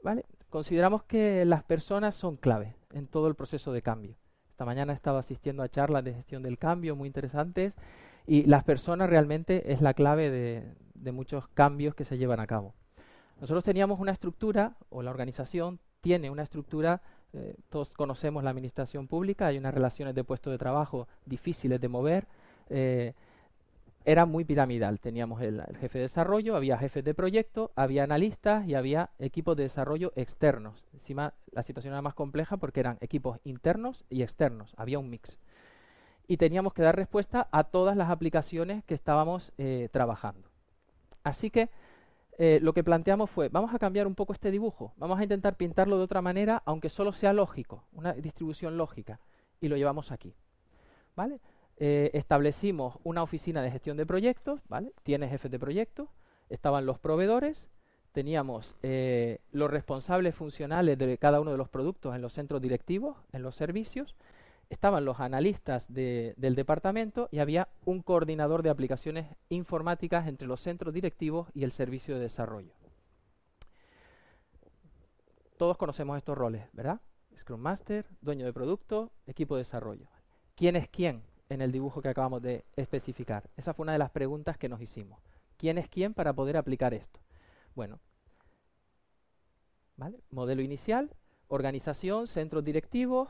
¿vale? 0.04 0.26
Consideramos 0.50 1.04
que 1.04 1.46
las 1.46 1.64
personas 1.64 2.16
son 2.16 2.38
clave 2.38 2.76
en 2.92 3.08
todo 3.08 3.28
el 3.28 3.36
proceso 3.36 3.72
de 3.72 3.82
cambio. 3.82 4.16
Esta 4.50 4.66
mañana 4.66 4.94
he 4.94 4.96
estado 4.96 5.18
asistiendo 5.18 5.64
a 5.64 5.70
charlas 5.70 6.04
de 6.04 6.14
gestión 6.14 6.44
del 6.44 6.58
cambio 6.58 6.96
muy 6.96 7.08
interesantes 7.08 7.78
y 8.26 8.44
las 8.44 8.64
personas 8.64 9.10
realmente 9.10 9.72
es 9.72 9.82
la 9.82 9.94
clave 9.94 10.30
de, 10.30 11.12
muchos 11.12 11.48
cambios 11.50 11.96
que 11.96 12.06
se 12.06 12.18
llevan 12.18 12.40
a 12.40 12.48
cabo. 12.48 12.74
Nosotros 13.40 13.64
teníamos 13.64 14.00
una 14.00 14.12
estructura, 14.12 14.76
o 14.90 15.02
la 15.02 15.12
organización 15.12 15.80
tiene 16.02 16.30
una 16.30 16.44
estructura, 16.44 17.02
eh, 17.34 17.56
todos 17.70 17.92
conocemos 17.92 18.44
la 18.44 18.50
administración 18.50 19.08
pública, 19.08 19.48
hay 19.48 19.58
unas 19.58 19.74
relaciones 19.74 20.16
de 20.16 20.24
puesto 20.24 20.50
de 20.52 20.58
trabajo 20.58 21.08
difíciles 21.26 21.80
de 21.80 21.88
mover, 21.88 22.28
eh, 22.70 23.14
era 24.06 24.26
muy 24.26 24.46
piramidal. 24.46 25.00
Teníamos 25.00 25.42
el, 25.42 25.62
jefe 25.80 26.00
de 26.00 26.04
desarrollo, 26.04 26.56
había 26.56 26.78
jefes 26.78 27.04
de 27.04 27.14
proyecto, 27.14 27.72
había 27.76 28.04
analistas 28.04 28.68
y 28.68 28.76
había 28.76 29.10
equipos 29.20 29.56
de 29.58 29.64
desarrollo 29.64 30.14
externos. 30.16 30.88
Encima 30.94 31.34
la 31.52 31.64
situación 31.64 31.94
era 31.94 32.02
más 32.02 32.14
compleja 32.16 32.58
porque 32.58 32.80
eran 32.80 32.98
equipos 33.02 33.40
internos 33.44 34.06
y 34.10 34.24
externos, 34.24 34.74
había 34.78 35.00
un 35.00 35.10
mix. 35.10 35.38
Y 36.28 36.38
teníamos 36.38 36.74
que 36.74 36.82
dar 36.82 36.96
respuesta 36.96 37.50
a 37.52 37.66
todas 37.66 37.98
las 37.98 38.10
aplicaciones 38.10 38.84
que 38.86 38.94
estábamos 38.94 39.52
eh, 39.58 39.90
trabajando. 39.92 40.48
Así 41.24 41.50
que 41.50 41.70
eh, 42.42 42.60
lo 42.62 42.72
que 42.72 42.86
planteamos 42.86 43.30
fue, 43.30 43.50
vamos 43.50 43.74
a 43.74 43.80
cambiar 43.80 44.08
un 44.08 44.16
poco 44.16 44.32
este 44.32 44.50
dibujo, 44.50 44.94
vamos 44.96 45.20
a 45.20 45.24
intentar 45.24 45.58
pintarlo 45.58 45.98
de 45.98 46.06
otra 46.06 46.22
manera, 46.22 46.64
aunque 46.66 46.88
solo 46.88 47.12
sea 47.12 47.34
lógico, 47.34 47.84
una 47.92 48.14
distribución 48.14 48.78
lógica, 48.78 49.20
y 49.60 49.68
lo 49.68 49.76
llevamos 49.76 50.14
aquí. 50.14 50.34
¿Vale? 51.18 51.42
Eh, 51.76 52.12
establecimos 52.14 52.98
una 53.04 53.24
oficina 53.24 53.62
de 53.62 53.72
gestión 53.72 53.98
de 53.98 54.06
proyectos, 54.06 54.62
¿vale? 54.70 54.94
Tiene 55.04 55.28
jefes 55.28 55.52
de 55.52 55.60
proyectos, 55.60 56.08
estaban 56.48 56.86
los 56.86 56.98
proveedores, 56.98 57.68
teníamos 58.14 58.74
eh, 58.84 59.40
los 59.52 59.70
responsables 59.70 60.34
funcionales 60.34 60.98
de 60.98 61.18
cada 61.18 61.42
uno 61.42 61.52
de 61.52 61.58
los 61.58 61.68
productos 61.68 62.16
en 62.16 62.22
los 62.22 62.32
centros 62.32 62.62
directivos, 62.62 63.18
en 63.34 63.42
los 63.42 63.56
servicios, 63.56 64.16
estaban 64.70 65.06
los 65.06 65.20
analistas 65.20 65.92
del 65.92 66.56
departamento 66.56 67.28
y 67.32 67.40
había 67.40 67.70
un 67.86 68.02
coordinador 68.02 68.64
de 68.64 68.70
aplicaciones 68.70 69.28
informáticas 69.50 70.28
entre 70.28 70.48
los 70.48 70.62
centros 70.62 70.94
directivos 70.94 71.50
y 71.54 71.64
el 71.64 71.72
servicio 71.72 72.16
de 72.16 72.22
desarrollo. 72.22 72.74
Todos 75.58 75.78
conocemos 75.78 76.18
estos 76.18 76.38
roles, 76.38 76.64
¿verdad? 76.74 77.02
Scrum 77.38 77.60
Master, 77.60 78.06
dueño 78.22 78.46
de 78.46 78.54
producto, 78.54 79.12
equipo 79.28 79.56
de 79.56 79.62
desarrollo. 79.62 80.08
¿Quién 80.56 80.76
es 80.76 80.88
quién? 80.88 81.24
en 81.50 81.62
el 81.62 81.72
dibujo 81.72 82.02
que 82.02 82.10
acabamos 82.10 82.42
de 82.42 82.64
especificar? 82.76 83.50
Esa 83.58 83.74
fue 83.74 83.84
una 83.84 83.94
de 83.94 84.00
las 84.00 84.12
preguntas 84.12 84.58
que 84.58 84.70
nos 84.70 84.82
hicimos. 84.82 85.20
¿Quién 85.58 85.78
es 85.78 85.90
quién 85.90 86.14
para 86.14 86.34
poder 86.34 86.58
aplicar 86.58 86.94
esto? 86.94 87.20
Bueno, 87.76 88.00
¿vale? 89.98 90.22
modelo 90.30 90.62
inicial, 90.62 91.10
organización, 91.48 92.28
centros 92.28 92.64
directivos, 92.64 93.30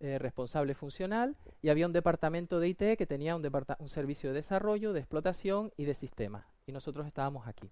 eh, 0.00 0.18
responsable 0.18 0.74
funcional 0.74 1.36
y 1.60 1.70
había 1.70 1.86
un 1.86 1.92
departamento 1.92 2.60
de 2.60 2.68
IT 2.68 2.96
que 2.96 3.06
tenía 3.06 3.34
un, 3.34 3.42
un 3.78 3.88
servicio 3.88 4.30
de 4.30 4.36
desarrollo, 4.36 4.92
de 4.92 5.00
explotación 5.00 5.72
y 5.76 5.84
de 5.84 5.94
sistemas. 5.94 6.46
Y 6.66 6.72
nosotros 6.72 7.06
estábamos 7.06 7.48
aquí. 7.48 7.70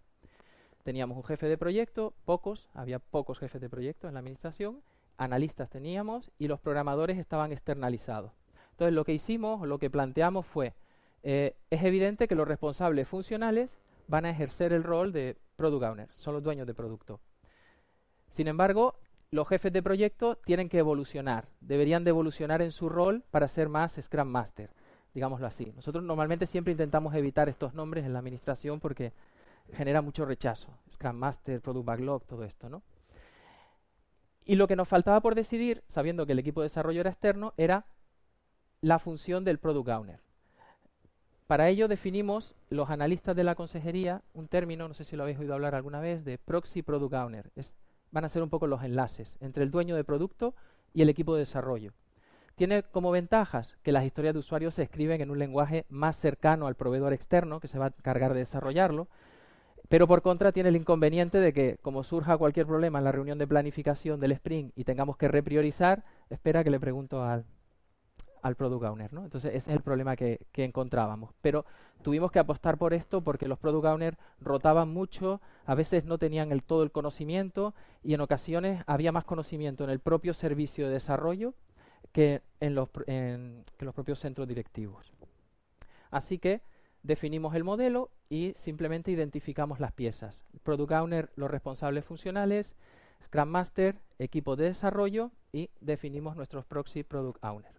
Teníamos 0.83 1.17
un 1.17 1.25
jefe 1.25 1.47
de 1.47 1.59
proyecto, 1.59 2.15
pocos, 2.25 2.69
había 2.75 2.99
pocos 2.99 3.39
jefes 3.39 3.61
de 3.61 3.69
proyecto 3.69 4.09
en 4.09 4.15
la 4.15 4.21
administración, 4.21 4.83
analistas 5.19 5.71
teníamos 5.71 6.31
y 6.39 6.49
los 6.49 6.61
programadores 6.61 7.19
estaban 7.19 7.53
externalizados. 7.53 8.33
Entonces, 8.73 8.95
lo 8.95 9.05
que 9.05 9.15
hicimos, 9.15 9.67
lo 9.67 9.79
que 9.79 9.91
planteamos 9.91 10.47
fue, 10.47 10.75
eh, 11.23 11.57
es 11.71 11.83
evidente 11.83 12.29
que 12.29 12.35
los 12.35 12.47
responsables 12.47 13.09
funcionales 13.09 13.77
van 14.07 14.27
a 14.27 14.31
ejercer 14.31 14.73
el 14.73 14.85
rol 14.85 15.13
de 15.13 15.37
product 15.57 15.85
owner, 15.85 16.09
son 16.15 16.35
los 16.35 16.43
dueños 16.43 16.67
de 16.67 16.75
producto. 16.75 17.21
Sin 18.31 18.49
embargo, 18.49 18.97
los 19.37 19.47
jefes 19.47 19.71
de 19.71 19.83
proyecto 19.83 20.37
tienen 20.47 20.71
que 20.71 20.79
evolucionar, 20.79 21.47
deberían 21.61 22.05
de 22.05 22.11
evolucionar 22.11 22.63
en 22.63 22.73
su 22.73 22.89
rol 22.89 23.23
para 23.31 23.49
ser 23.49 23.69
más 23.69 23.99
Scrum 24.01 24.27
Master, 24.27 24.71
digámoslo 25.13 25.47
así. 25.47 25.73
Nosotros 25.77 26.03
normalmente 26.03 26.47
siempre 26.47 26.73
intentamos 26.73 27.15
evitar 27.15 27.51
estos 27.51 27.75
nombres 27.75 28.07
en 28.07 28.15
la 28.15 28.19
administración 28.19 28.81
porque 28.81 29.13
genera 29.75 30.01
mucho 30.01 30.25
rechazo. 30.25 30.69
Scrum 30.91 31.17
Master, 31.17 31.61
Product 31.61 31.85
Backlog, 31.85 32.25
todo 32.25 32.45
esto, 32.45 32.71
¿no? 32.71 32.83
Y 34.47 34.55
lo 34.55 34.67
que 34.67 34.75
nos 34.75 34.89
faltaba 34.89 35.21
por 35.21 35.35
decidir, 35.35 35.85
sabiendo 35.87 36.25
que 36.25 36.33
el 36.33 36.39
equipo 36.39 36.63
de 36.63 36.67
desarrollo 36.67 37.01
era 37.03 37.11
externo, 37.11 37.53
era 37.59 37.85
la 38.81 38.99
función 38.99 39.45
del 39.45 39.59
Product 39.59 39.91
Owner. 39.91 40.21
Para 41.47 41.69
ello 41.69 41.89
definimos 41.89 42.55
los 42.71 42.89
analistas 42.89 43.37
de 43.37 43.45
la 43.45 43.55
consejería 43.55 44.23
un 44.33 44.49
término, 44.49 44.89
no 44.89 44.95
sé 44.95 45.05
si 45.05 45.15
lo 45.15 45.25
habéis 45.25 45.39
oído 45.39 45.53
hablar 45.53 45.75
alguna 45.75 46.01
vez, 46.01 46.25
de 46.25 46.39
Proxy 46.39 46.81
Product 46.83 47.13
Owner. 47.13 47.51
Van 48.17 48.25
a 48.25 48.31
ser 48.31 48.43
un 48.43 48.49
poco 48.49 48.67
los 48.67 48.83
enlaces 48.83 49.37
entre 49.43 49.63
el 49.63 49.71
dueño 49.71 49.95
de 49.95 50.03
producto 50.03 50.55
y 50.95 51.03
el 51.03 51.11
equipo 51.11 51.35
de 51.35 51.41
desarrollo. 51.41 51.93
Tiene 52.55 52.83
como 52.83 53.11
ventajas 53.11 53.77
que 53.83 53.93
las 53.93 54.07
historias 54.07 54.33
de 54.33 54.41
usuario 54.41 54.71
se 54.71 54.85
escriben 54.85 55.21
en 55.21 55.31
un 55.31 55.39
lenguaje 55.39 55.85
más 55.91 56.17
cercano 56.17 56.67
al 56.67 56.77
proveedor 56.77 57.13
externo 57.13 57.61
que 57.61 57.69
se 57.69 57.79
va 57.79 57.85
a 57.85 57.95
encargar 57.99 58.33
de 58.33 58.39
desarrollarlo, 58.39 59.09
pero 59.91 60.09
por 60.09 60.23
contra 60.23 60.53
tiene 60.53 60.71
el 60.71 60.77
inconveniente 60.77 61.41
de 61.41 61.53
que 61.53 61.77
como 61.83 62.05
surja 62.05 62.39
cualquier 62.39 62.65
problema 62.65 62.97
en 62.97 63.05
la 63.05 63.13
reunión 63.13 63.37
de 63.37 63.47
planificación 63.47 64.19
del 64.19 64.33
sprint 64.33 64.73
y 64.75 64.85
tengamos 64.85 65.19
que 65.19 65.29
repriorizar, 65.29 66.03
espera 66.31 66.65
que 66.65 66.71
le 66.71 66.81
pregunto 66.81 67.23
al, 67.23 67.45
al 68.43 68.57
product 68.57 68.85
owner, 68.85 69.13
¿no? 69.13 69.25
Entonces 69.25 69.55
ese 69.55 69.71
es 69.71 69.77
el 69.77 69.83
problema 69.83 70.17
que, 70.17 70.47
encontrábamos. 70.55 71.35
Pero 71.41 71.65
tuvimos 72.03 72.31
que 72.31 72.39
apostar 72.39 72.79
por 72.79 72.95
esto 72.95 73.23
porque 73.23 73.49
los 73.49 73.59
product 73.59 73.87
owners 73.87 74.19
rotaban 74.41 74.89
mucho, 74.89 75.41
a 75.65 75.75
veces 75.75 76.05
no 76.05 76.19
tenían 76.19 76.53
el, 76.53 76.63
todo 76.63 76.83
el 76.83 76.93
conocimiento 76.93 77.75
y 78.03 78.15
en 78.15 78.21
ocasiones 78.21 78.83
había 78.87 79.13
más 79.13 79.25
conocimiento 79.25 79.85
en 79.85 79.91
el 79.91 80.01
propio 80.01 80.35
servicio 80.35 80.87
de 80.87 80.95
desarrollo 80.95 81.55
que 82.13 82.43
en 82.61 82.75
los, 82.75 82.89
los 83.79 83.95
propios 83.95 84.19
centros 84.19 84.49
directivos. 84.49 85.13
Así 86.11 86.39
que 86.39 86.63
definimos 87.03 87.55
el 87.55 87.65
modelo 87.65 88.11
y 88.29 88.55
simplemente 88.57 89.11
identificamos 89.11 89.81
las 89.81 89.93
piezas. 89.93 90.43
Product 90.63 90.93
Owner, 90.93 91.31
los 91.37 91.51
responsables 91.51 92.05
funcionales, 92.05 92.77
Scrum 93.23 93.49
Master, 93.49 94.01
equipo 94.19 94.57
de 94.57 94.67
desarrollo 94.67 95.31
y 95.53 95.71
definimos 95.81 96.37
nuestros 96.37 96.65
proxy 96.65 97.03
Product 97.03 97.43
Owner. 97.45 97.76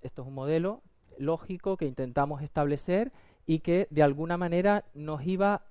Esto 0.00 0.22
es 0.22 0.28
un 0.28 0.34
modelo 0.34 0.82
lógico 1.18 1.76
que 1.76 1.86
intentamos 1.86 2.42
establecer 2.42 3.12
y 3.46 3.60
que 3.60 3.86
de 3.90 4.02
alguna 4.02 4.36
manera 4.36 4.84
nos 4.94 5.26
iba 5.26 5.62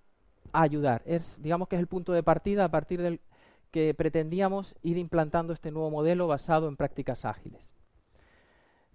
a 0.51 0.61
ayudar. 0.61 1.01
Es, 1.05 1.41
digamos 1.41 1.67
que 1.67 1.75
es 1.75 1.79
el 1.79 1.87
punto 1.87 2.11
de 2.13 2.23
partida 2.23 2.65
a 2.65 2.69
partir 2.69 3.01
del 3.01 3.19
que 3.71 3.93
pretendíamos 3.93 4.75
ir 4.83 4.97
implantando 4.97 5.53
este 5.53 5.71
nuevo 5.71 5.89
modelo 5.89 6.27
basado 6.27 6.67
en 6.67 6.77
prácticas 6.77 7.25
ágiles. 7.25 7.75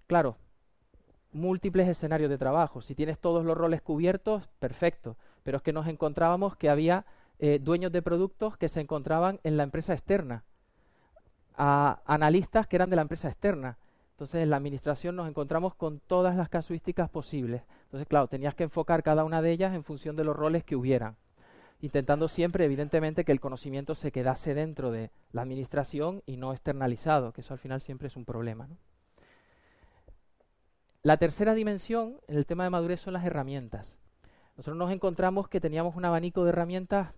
Claro, 0.07 0.37
múltiples 1.31 1.87
escenarios 1.87 2.29
de 2.29 2.37
trabajo. 2.37 2.81
Si 2.81 2.95
tienes 2.95 3.19
todos 3.19 3.45
los 3.45 3.57
roles 3.57 3.81
cubiertos, 3.81 4.47
perfecto. 4.59 5.17
Pero 5.43 5.57
es 5.57 5.63
que 5.63 5.73
nos 5.73 5.87
encontrábamos 5.87 6.55
que 6.55 6.69
había 6.69 7.05
eh, 7.39 7.59
dueños 7.61 7.91
de 7.91 8.01
productos 8.01 8.57
que 8.57 8.69
se 8.69 8.79
encontraban 8.81 9.39
en 9.43 9.57
la 9.57 9.63
empresa 9.63 9.93
externa, 9.93 10.43
analistas 11.55 12.67
que 12.67 12.77
eran 12.77 12.89
de 12.89 12.95
la 12.95 13.03
empresa 13.03 13.27
externa, 13.27 13.77
entonces, 14.13 14.43
en 14.43 14.51
la 14.51 14.57
administración 14.57 15.15
nos 15.15 15.27
encontramos 15.27 15.73
con 15.73 15.99
todas 15.99 16.35
las 16.35 16.47
casuísticas 16.47 17.09
posibles. 17.09 17.63
Entonces, 17.85 18.07
claro, 18.07 18.27
tenías 18.27 18.53
que 18.53 18.63
enfocar 18.63 19.01
cada 19.01 19.23
una 19.23 19.41
de 19.41 19.51
ellas 19.51 19.73
en 19.73 19.83
función 19.83 20.15
de 20.15 20.23
los 20.23 20.35
roles 20.35 20.63
que 20.63 20.75
hubieran, 20.75 21.15
intentando 21.81 22.27
siempre, 22.27 22.65
evidentemente, 22.65 23.25
que 23.25 23.31
el 23.31 23.39
conocimiento 23.39 23.95
se 23.95 24.11
quedase 24.11 24.53
dentro 24.53 24.91
de 24.91 25.09
la 25.31 25.41
administración 25.41 26.21
y 26.27 26.37
no 26.37 26.51
externalizado, 26.51 27.33
que 27.33 27.41
eso 27.41 27.55
al 27.55 27.59
final 27.59 27.81
siempre 27.81 28.07
es 28.07 28.15
un 28.15 28.23
problema. 28.23 28.69
La 31.01 31.17
tercera 31.17 31.55
dimensión 31.55 32.17
en 32.27 32.37
el 32.37 32.45
tema 32.45 32.65
de 32.65 32.69
madurez 32.69 33.01
son 33.01 33.13
las 33.13 33.25
herramientas. 33.25 33.97
Nosotros 34.55 34.77
nos 34.77 34.91
encontramos 34.91 35.49
que 35.49 35.59
teníamos 35.59 35.95
un 35.95 36.05
abanico 36.05 36.43
de 36.43 36.49
herramientas 36.49 37.09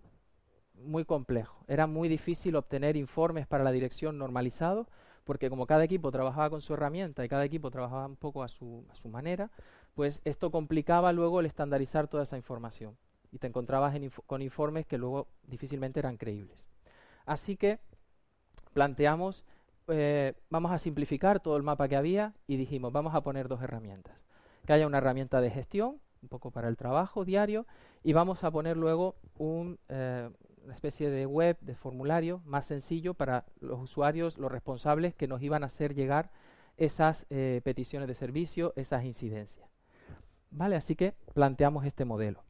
muy 0.76 1.04
complejo. 1.04 1.66
Era 1.68 1.88
muy 1.88 2.08
difícil 2.08 2.56
obtener 2.56 2.96
informes 2.96 3.48
para 3.48 3.66
la 3.66 3.72
dirección 3.72 4.18
normalizados 4.18 4.88
porque 5.26 5.50
como 5.50 5.66
cada 5.66 5.84
equipo 5.84 6.12
trabajaba 6.12 6.50
con 6.50 6.62
su 6.62 6.74
herramienta 6.74 7.26
y 7.26 7.28
cada 7.28 7.44
equipo 7.44 7.72
trabajaba 7.72 8.06
un 8.06 8.16
poco 8.16 8.44
a 8.44 8.48
su, 8.48 8.86
manera, 9.10 9.50
pues 9.96 10.22
esto 10.24 10.52
complicaba 10.52 11.12
luego 11.12 11.40
el 11.40 11.48
estandarizar 11.48 12.08
toda 12.08 12.24
esa 12.24 12.38
información 12.38 12.96
y 13.32 13.40
te 13.40 13.48
encontrabas 13.48 14.00
con 14.28 14.42
informes 14.42 14.86
que 14.86 14.98
luego 14.98 15.28
difícilmente 15.44 16.00
eran 16.00 16.18
creíbles. 16.18 16.68
Así 17.26 17.58
que 17.58 17.80
planteamos, 18.74 19.44
eh, 19.88 20.34
vamos 20.50 20.72
a 20.72 20.78
simplificar 20.78 21.40
todo 21.40 21.58
el 21.58 21.64
mapa 21.64 21.88
que 21.88 21.96
había 21.96 22.34
y 22.48 22.56
dijimos, 22.58 22.94
vamos 22.94 23.16
a 23.16 23.22
poner 23.22 23.48
dos 23.48 23.62
herramientas. 23.62 24.16
Que 24.66 24.74
haya 24.74 24.88
una 24.88 25.00
herramienta 25.00 25.42
de 25.42 25.50
gestión, 25.50 26.00
un 26.22 26.30
poco 26.30 26.52
para 26.52 26.68
el 26.68 26.78
trabajo 26.78 27.26
diario, 27.26 27.66
y 28.04 28.14
vamos 28.14 28.44
a 28.44 28.52
poner 28.52 28.78
luego 28.78 29.16
un, 29.38 29.80
eh, 29.90 30.30
una 30.66 30.74
especie 30.74 31.10
de 31.10 31.26
web, 31.26 31.58
de 31.62 31.76
formulario 31.76 32.42
más 32.46 32.66
sencillo 32.66 33.14
para 33.14 33.46
los 33.62 33.80
usuarios, 33.80 34.38
los 34.38 34.52
responsables 34.52 35.14
que 35.14 35.28
nos 35.28 35.42
iban 35.42 35.64
a 35.64 35.68
hacer 35.68 35.94
llegar 35.94 36.32
esas 36.78 37.26
eh, 37.30 37.62
peticiones 37.64 38.08
de 38.08 38.16
servicio, 38.16 38.74
esas 38.76 39.06
incidencias. 39.06 39.70
¿Vale? 40.52 40.76
Así 40.76 40.96
que 40.96 41.14
planteamos 41.34 41.86
este 41.86 42.06
modelo. 42.06 42.44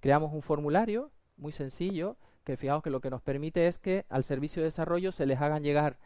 Creamos 0.00 0.32
un 0.32 0.42
formulario 0.42 1.10
muy 1.36 1.52
sencillo 1.52 2.16
que 2.44 2.56
fijaos 2.56 2.82
que 2.82 2.90
lo 2.90 3.00
que 3.00 3.10
nos 3.10 3.22
permite 3.22 3.66
es 3.66 3.78
que 3.78 4.06
al 4.08 4.22
servicio 4.22 4.62
de 4.62 4.66
desarrollo 4.66 5.10
se 5.10 5.26
les 5.26 5.40
hagan 5.40 5.64
llegar 5.64 5.98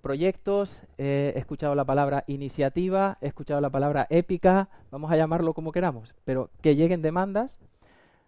proyectos, 0.00 0.80
he 0.98 1.32
escuchado 1.36 1.74
la 1.74 1.84
palabra 1.84 2.24
iniciativa, 2.26 3.18
he 3.20 3.26
escuchado 3.26 3.60
la 3.60 3.70
palabra 3.70 4.06
épica, 4.08 4.68
vamos 4.90 5.10
a 5.10 5.16
llamarlo 5.16 5.52
como 5.52 5.72
queramos, 5.72 6.14
pero 6.24 6.50
que 6.62 6.76
lleguen 6.76 7.02
demandas, 7.02 7.58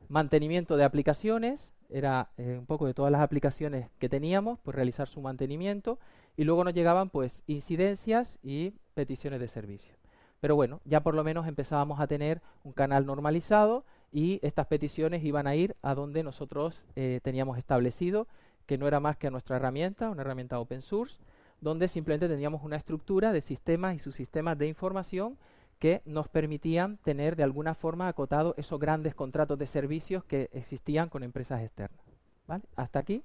mantenimiento 0.09 0.77
de 0.77 0.85
aplicaciones, 0.85 1.73
era 1.93 2.31
eh, 2.37 2.57
un 2.59 2.67
poco 2.67 2.87
de 2.87 2.95
todas 2.95 3.13
las 3.13 3.21
aplicaciones 3.21 3.89
que 3.99 4.09
teníamos, 4.09 4.59
pues 4.63 4.75
realizar 4.75 5.09
su 5.09 5.21
mantenimiento 5.21 5.99
y 6.37 6.45
luego 6.45 6.65
nos 6.65 6.75
llegaban 6.75 7.11
pues 7.11 7.43
incidencias 7.47 8.39
y 8.43 8.75
peticiones 8.95 9.41
de 9.41 9.49
servicio. 9.49 9.95
Pero 10.41 10.57
bueno, 10.57 10.81
ya 10.85 11.03
por 11.03 11.15
lo 11.15 11.23
menos 11.23 11.47
empezábamos 11.47 12.01
a 12.01 12.07
tener 12.07 12.43
un 12.65 12.73
canal 12.73 13.07
normalizado 13.07 13.85
y 14.13 14.41
estas 14.43 14.67
peticiones 14.67 15.25
iban 15.25 15.47
a 15.47 15.55
ir 15.55 15.77
a 15.83 15.95
donde 15.95 16.23
nosotros 16.23 16.85
eh, 16.97 17.21
teníamos 17.23 17.59
establecido, 17.59 18.27
que 18.67 18.77
no 18.79 18.89
era 18.89 19.01
más 19.01 19.17
que 19.17 19.29
a 19.29 19.31
nuestra 19.31 19.57
herramienta, 19.57 20.11
una 20.11 20.23
herramienta 20.23 20.59
open 20.59 20.83
source, 20.83 21.19
donde 21.61 21.87
simplemente 21.89 22.29
teníamos 22.29 22.65
una 22.65 22.77
estructura 22.77 23.33
de 23.33 23.41
sistemas 23.41 23.95
y 23.95 23.99
subsistemas 24.01 24.59
de 24.59 24.67
información 24.67 25.39
que 25.83 26.01
nos 26.05 26.29
permitían 26.29 26.99
tener 26.99 27.35
de 27.35 27.43
alguna 27.43 27.75
forma 27.75 28.07
acotado 28.07 28.55
esos 28.57 28.79
grandes 28.79 29.17
contratos 29.17 29.59
de 29.59 29.67
servicios 29.67 30.23
que 30.23 30.49
existían 30.53 31.09
con 31.09 31.25
empresas 31.25 31.61
externas. 31.61 32.07
¿Vale? 32.47 32.63
Hasta 32.77 33.01
aquí, 33.01 33.25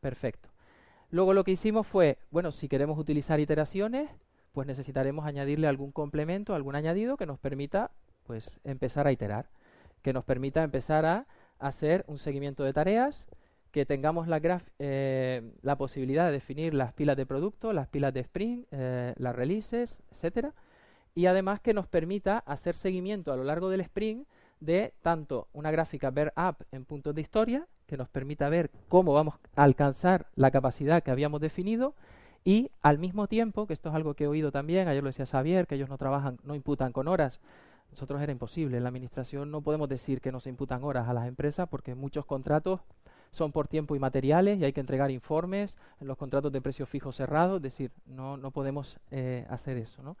perfecto. 0.00 0.48
Luego 1.10 1.34
lo 1.34 1.42
que 1.42 1.50
hicimos 1.50 1.84
fue, 1.84 2.18
bueno, 2.30 2.52
si 2.52 2.68
queremos 2.68 2.96
utilizar 2.96 3.40
iteraciones, 3.40 4.08
pues 4.52 4.68
necesitaremos 4.68 5.26
añadirle 5.26 5.66
algún 5.66 5.90
complemento, 5.90 6.54
algún 6.54 6.76
añadido 6.76 7.16
que 7.16 7.26
nos 7.26 7.40
permita 7.40 7.90
pues 8.22 8.60
empezar 8.62 9.08
a 9.08 9.12
iterar, 9.12 9.48
que 10.02 10.12
nos 10.12 10.22
permita 10.22 10.62
empezar 10.62 11.06
a 11.06 11.26
hacer 11.58 12.04
un 12.06 12.18
seguimiento 12.18 12.62
de 12.62 12.72
tareas, 12.72 13.26
que 13.72 13.84
tengamos 13.84 14.28
la, 14.28 14.62
eh, 14.78 15.42
la 15.60 15.76
posibilidad 15.76 16.26
de 16.26 16.32
definir 16.32 16.72
las 16.72 16.92
pilas 16.92 17.16
de 17.16 17.26
producto, 17.26 17.72
las 17.72 17.88
pilas 17.88 18.14
de 18.14 18.20
sprint, 18.20 18.68
eh, 18.70 19.12
las 19.16 19.34
releases, 19.34 19.98
etcétera, 20.12 20.54
y 21.16 21.26
además 21.26 21.60
que 21.60 21.74
nos 21.74 21.88
permita 21.88 22.38
hacer 22.46 22.76
seguimiento 22.76 23.32
a 23.32 23.36
lo 23.36 23.42
largo 23.42 23.70
del 23.70 23.80
sprint 23.80 24.28
de 24.60 24.92
tanto 25.02 25.48
una 25.54 25.70
gráfica 25.70 26.10
ver 26.10 26.32
up 26.36 26.64
en 26.72 26.84
puntos 26.84 27.14
de 27.14 27.22
historia, 27.22 27.66
que 27.86 27.96
nos 27.96 28.08
permita 28.10 28.50
ver 28.50 28.70
cómo 28.88 29.14
vamos 29.14 29.34
a 29.56 29.64
alcanzar 29.64 30.26
la 30.34 30.50
capacidad 30.50 31.02
que 31.02 31.10
habíamos 31.10 31.40
definido, 31.40 31.94
y 32.44 32.70
al 32.82 32.98
mismo 32.98 33.28
tiempo, 33.28 33.66
que 33.66 33.72
esto 33.72 33.88
es 33.88 33.94
algo 33.94 34.14
que 34.14 34.24
he 34.24 34.28
oído 34.28 34.52
también, 34.52 34.88
ayer 34.88 35.02
lo 35.02 35.08
decía 35.08 35.26
Xavier, 35.26 35.66
que 35.66 35.76
ellos 35.76 35.88
no 35.88 35.96
trabajan, 35.96 36.38
no 36.44 36.54
imputan 36.54 36.92
con 36.92 37.08
horas, 37.08 37.40
nosotros 37.90 38.20
era 38.20 38.30
imposible. 38.30 38.76
En 38.76 38.82
la 38.82 38.90
administración 38.90 39.50
no 39.50 39.62
podemos 39.62 39.88
decir 39.88 40.20
que 40.20 40.30
no 40.30 40.40
se 40.40 40.50
imputan 40.50 40.84
horas 40.84 41.08
a 41.08 41.14
las 41.14 41.26
empresas 41.26 41.66
porque 41.68 41.94
muchos 41.94 42.26
contratos 42.26 42.80
son 43.30 43.52
por 43.52 43.68
tiempo 43.68 43.96
y 43.96 43.98
materiales 43.98 44.58
y 44.58 44.64
hay 44.64 44.72
que 44.74 44.80
entregar 44.80 45.10
informes 45.10 45.76
en 46.00 46.08
los 46.08 46.18
contratos 46.18 46.52
de 46.52 46.60
precio 46.60 46.84
fijo 46.86 47.10
cerrados, 47.10 47.56
es 47.56 47.62
decir, 47.62 47.90
no, 48.04 48.36
no 48.36 48.50
podemos 48.50 49.00
eh, 49.10 49.46
hacer 49.48 49.78
eso. 49.78 50.02
¿no? 50.02 50.16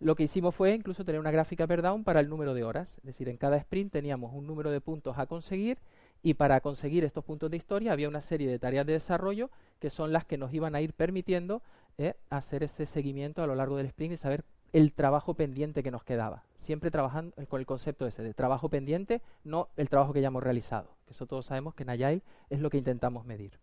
Lo 0.00 0.14
que 0.14 0.24
hicimos 0.24 0.54
fue 0.54 0.74
incluso 0.74 1.04
tener 1.04 1.20
una 1.20 1.32
gráfica 1.32 1.66
per 1.66 1.82
para 2.04 2.20
el 2.20 2.28
número 2.28 2.54
de 2.54 2.62
horas, 2.62 2.98
es 2.98 3.04
decir, 3.04 3.28
en 3.28 3.36
cada 3.36 3.56
sprint 3.56 3.92
teníamos 3.92 4.32
un 4.32 4.46
número 4.46 4.70
de 4.70 4.80
puntos 4.80 5.18
a 5.18 5.26
conseguir 5.26 5.78
y 6.22 6.34
para 6.34 6.60
conseguir 6.60 7.04
estos 7.04 7.24
puntos 7.24 7.50
de 7.50 7.56
historia 7.56 7.92
había 7.92 8.08
una 8.08 8.20
serie 8.20 8.48
de 8.48 8.58
tareas 8.58 8.86
de 8.86 8.92
desarrollo 8.92 9.50
que 9.80 9.90
son 9.90 10.12
las 10.12 10.24
que 10.24 10.38
nos 10.38 10.54
iban 10.54 10.74
a 10.74 10.80
ir 10.80 10.92
permitiendo 10.92 11.62
eh, 11.98 12.14
hacer 12.30 12.62
ese 12.62 12.86
seguimiento 12.86 13.42
a 13.42 13.46
lo 13.46 13.56
largo 13.56 13.76
del 13.76 13.86
sprint 13.86 14.14
y 14.14 14.16
saber 14.16 14.44
el 14.72 14.92
trabajo 14.92 15.34
pendiente 15.34 15.82
que 15.82 15.90
nos 15.90 16.04
quedaba. 16.04 16.44
Siempre 16.56 16.90
trabajando 16.90 17.34
con 17.48 17.58
el 17.58 17.66
concepto 17.66 18.06
ese 18.06 18.22
de 18.22 18.34
trabajo 18.34 18.68
pendiente, 18.68 19.22
no 19.42 19.68
el 19.76 19.88
trabajo 19.88 20.12
que 20.12 20.20
ya 20.20 20.28
hemos 20.28 20.42
realizado. 20.42 20.90
Eso 21.08 21.26
todos 21.26 21.46
sabemos 21.46 21.74
que 21.74 21.84
en 21.84 21.90
Agile 21.90 22.22
es 22.50 22.60
lo 22.60 22.70
que 22.70 22.78
intentamos 22.78 23.24
medir. 23.24 23.58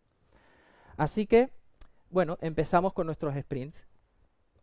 Así 0.98 1.28
que, 1.28 1.50
bueno, 2.10 2.38
empezamos 2.42 2.94
con 2.94 3.06
nuestros 3.06 3.36
sprints. 3.36 3.86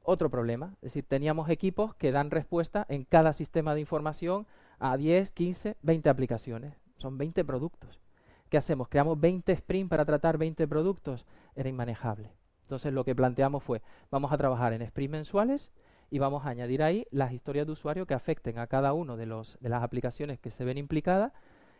Otro 0.04 0.30
problema, 0.30 0.74
es 0.76 0.92
decir, 0.92 1.04
teníamos 1.06 1.48
equipos 1.48 1.94
que 1.94 2.10
dan 2.10 2.30
respuesta 2.30 2.84
en 2.88 3.04
cada 3.04 3.32
sistema 3.32 3.74
de 3.74 3.80
información 3.80 4.46
a 4.78 4.96
10, 4.96 5.30
15, 5.32 5.76
20 5.82 6.08
aplicaciones. 6.08 6.74
Son 6.98 7.18
20 7.18 7.44
productos. 7.44 8.00
¿Qué 8.48 8.58
hacemos? 8.58 8.88
¿Creamos 8.88 9.20
20 9.20 9.56
sprints 9.56 9.90
para 9.90 10.04
tratar 10.04 10.38
20 10.38 10.66
productos? 10.66 11.24
Era 11.54 11.68
inmanejable. 11.68 12.32
Entonces 12.62 12.92
lo 12.92 13.04
que 13.04 13.14
planteamos 13.14 13.62
fue, 13.62 13.80
vamos 14.10 14.32
a 14.32 14.38
trabajar 14.38 14.72
en 14.72 14.86
sprints 14.86 15.12
mensuales 15.12 15.70
y 16.10 16.18
vamos 16.18 16.44
a 16.44 16.50
añadir 16.50 16.82
ahí 16.82 17.06
las 17.10 17.32
historias 17.32 17.66
de 17.66 17.72
usuario 17.72 18.06
que 18.06 18.14
afecten 18.14 18.58
a 18.58 18.66
cada 18.66 18.92
uno 18.92 19.16
de, 19.16 19.26
los, 19.26 19.56
de 19.60 19.68
las 19.68 19.82
aplicaciones 19.82 20.40
que 20.40 20.50
se 20.50 20.64
ven 20.64 20.78
implicadas 20.78 21.32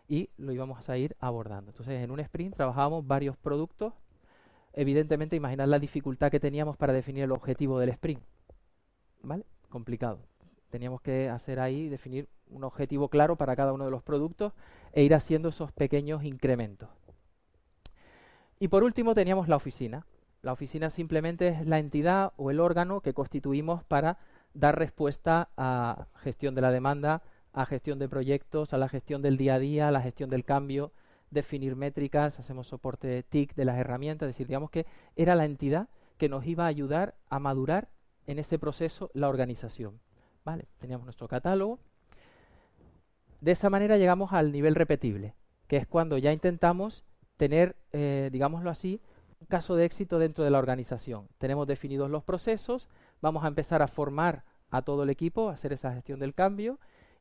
y 0.08 0.30
lo 0.36 0.52
íbamos 0.52 0.88
a 0.88 0.96
ir 0.96 1.16
abordando. 1.20 1.70
Entonces, 1.70 2.02
en 2.02 2.10
un 2.10 2.20
sprint 2.20 2.54
trabajábamos 2.54 3.06
varios 3.06 3.36
productos. 3.36 3.94
Evidentemente, 4.72 5.36
imaginar 5.36 5.68
la 5.68 5.78
dificultad 5.78 6.30
que 6.30 6.40
teníamos 6.40 6.76
para 6.76 6.92
definir 6.92 7.24
el 7.24 7.32
objetivo 7.32 7.78
del 7.78 7.90
sprint. 7.90 8.22
¿Vale? 9.22 9.44
Complicado. 9.68 10.20
Teníamos 10.70 11.02
que 11.02 11.28
hacer 11.28 11.60
ahí, 11.60 11.88
definir 11.88 12.28
un 12.48 12.64
objetivo 12.64 13.08
claro 13.08 13.36
para 13.36 13.56
cada 13.56 13.72
uno 13.72 13.84
de 13.84 13.90
los 13.90 14.02
productos 14.02 14.52
e 14.92 15.02
ir 15.02 15.14
haciendo 15.14 15.50
esos 15.50 15.72
pequeños 15.72 16.24
incrementos. 16.24 16.88
Y 18.58 18.68
por 18.68 18.84
último 18.84 19.14
teníamos 19.14 19.48
la 19.48 19.56
oficina. 19.56 20.06
La 20.40 20.52
oficina 20.52 20.90
simplemente 20.90 21.48
es 21.48 21.66
la 21.66 21.78
entidad 21.78 22.32
o 22.36 22.50
el 22.50 22.60
órgano 22.60 23.00
que 23.00 23.14
constituimos 23.14 23.84
para 23.84 24.18
dar 24.54 24.78
respuesta 24.78 25.50
a 25.56 26.06
gestión 26.16 26.54
de 26.54 26.62
la 26.62 26.70
demanda, 26.70 27.22
a 27.52 27.66
gestión 27.66 27.98
de 27.98 28.08
proyectos, 28.08 28.72
a 28.72 28.78
la 28.78 28.88
gestión 28.88 29.22
del 29.22 29.36
día 29.36 29.54
a 29.54 29.58
día, 29.58 29.88
a 29.88 29.92
la 29.92 30.00
gestión 30.00 30.30
del 30.30 30.44
cambio, 30.44 30.92
definir 31.32 31.74
métricas, 31.74 32.38
hacemos 32.38 32.68
soporte 32.68 33.22
TIC 33.24 33.54
de 33.54 33.64
las 33.64 33.78
herramientas, 33.78 34.28
es 34.28 34.34
decir, 34.34 34.46
digamos 34.46 34.70
que 34.70 34.86
era 35.16 35.34
la 35.34 35.44
entidad 35.44 35.88
que 36.18 36.28
nos 36.28 36.46
iba 36.46 36.64
a 36.64 36.68
ayudar 36.68 37.14
a 37.28 37.38
madurar 37.38 37.88
en 38.26 38.38
ese 38.38 38.58
proceso 38.58 39.10
la 39.14 39.28
organización. 39.28 39.98
¿Vale? 40.44 40.66
Teníamos 40.78 41.06
nuestro 41.06 41.28
catálogo. 41.28 41.78
De 43.40 43.52
esa 43.52 43.70
manera 43.70 43.96
llegamos 43.96 44.32
al 44.32 44.52
nivel 44.52 44.74
repetible, 44.74 45.34
que 45.66 45.76
es 45.76 45.86
cuando 45.86 46.18
ya 46.18 46.32
intentamos 46.32 47.04
tener, 47.36 47.76
eh, 47.92 48.28
digámoslo 48.32 48.70
así, 48.70 49.00
caso 49.48 49.74
de 49.74 49.84
éxito 49.84 50.18
dentro 50.18 50.44
de 50.44 50.50
la 50.50 50.58
organización. 50.58 51.28
Tenemos 51.38 51.66
definidos 51.66 52.10
los 52.10 52.22
procesos, 52.22 52.88
vamos 53.20 53.44
a 53.44 53.48
empezar 53.48 53.82
a 53.82 53.88
formar 53.88 54.44
a 54.70 54.82
todo 54.82 55.02
el 55.02 55.10
equipo, 55.10 55.48
a 55.48 55.54
hacer 55.54 55.72
esa 55.72 55.92
gestión 55.92 56.20
del 56.20 56.34
cambio 56.34 56.78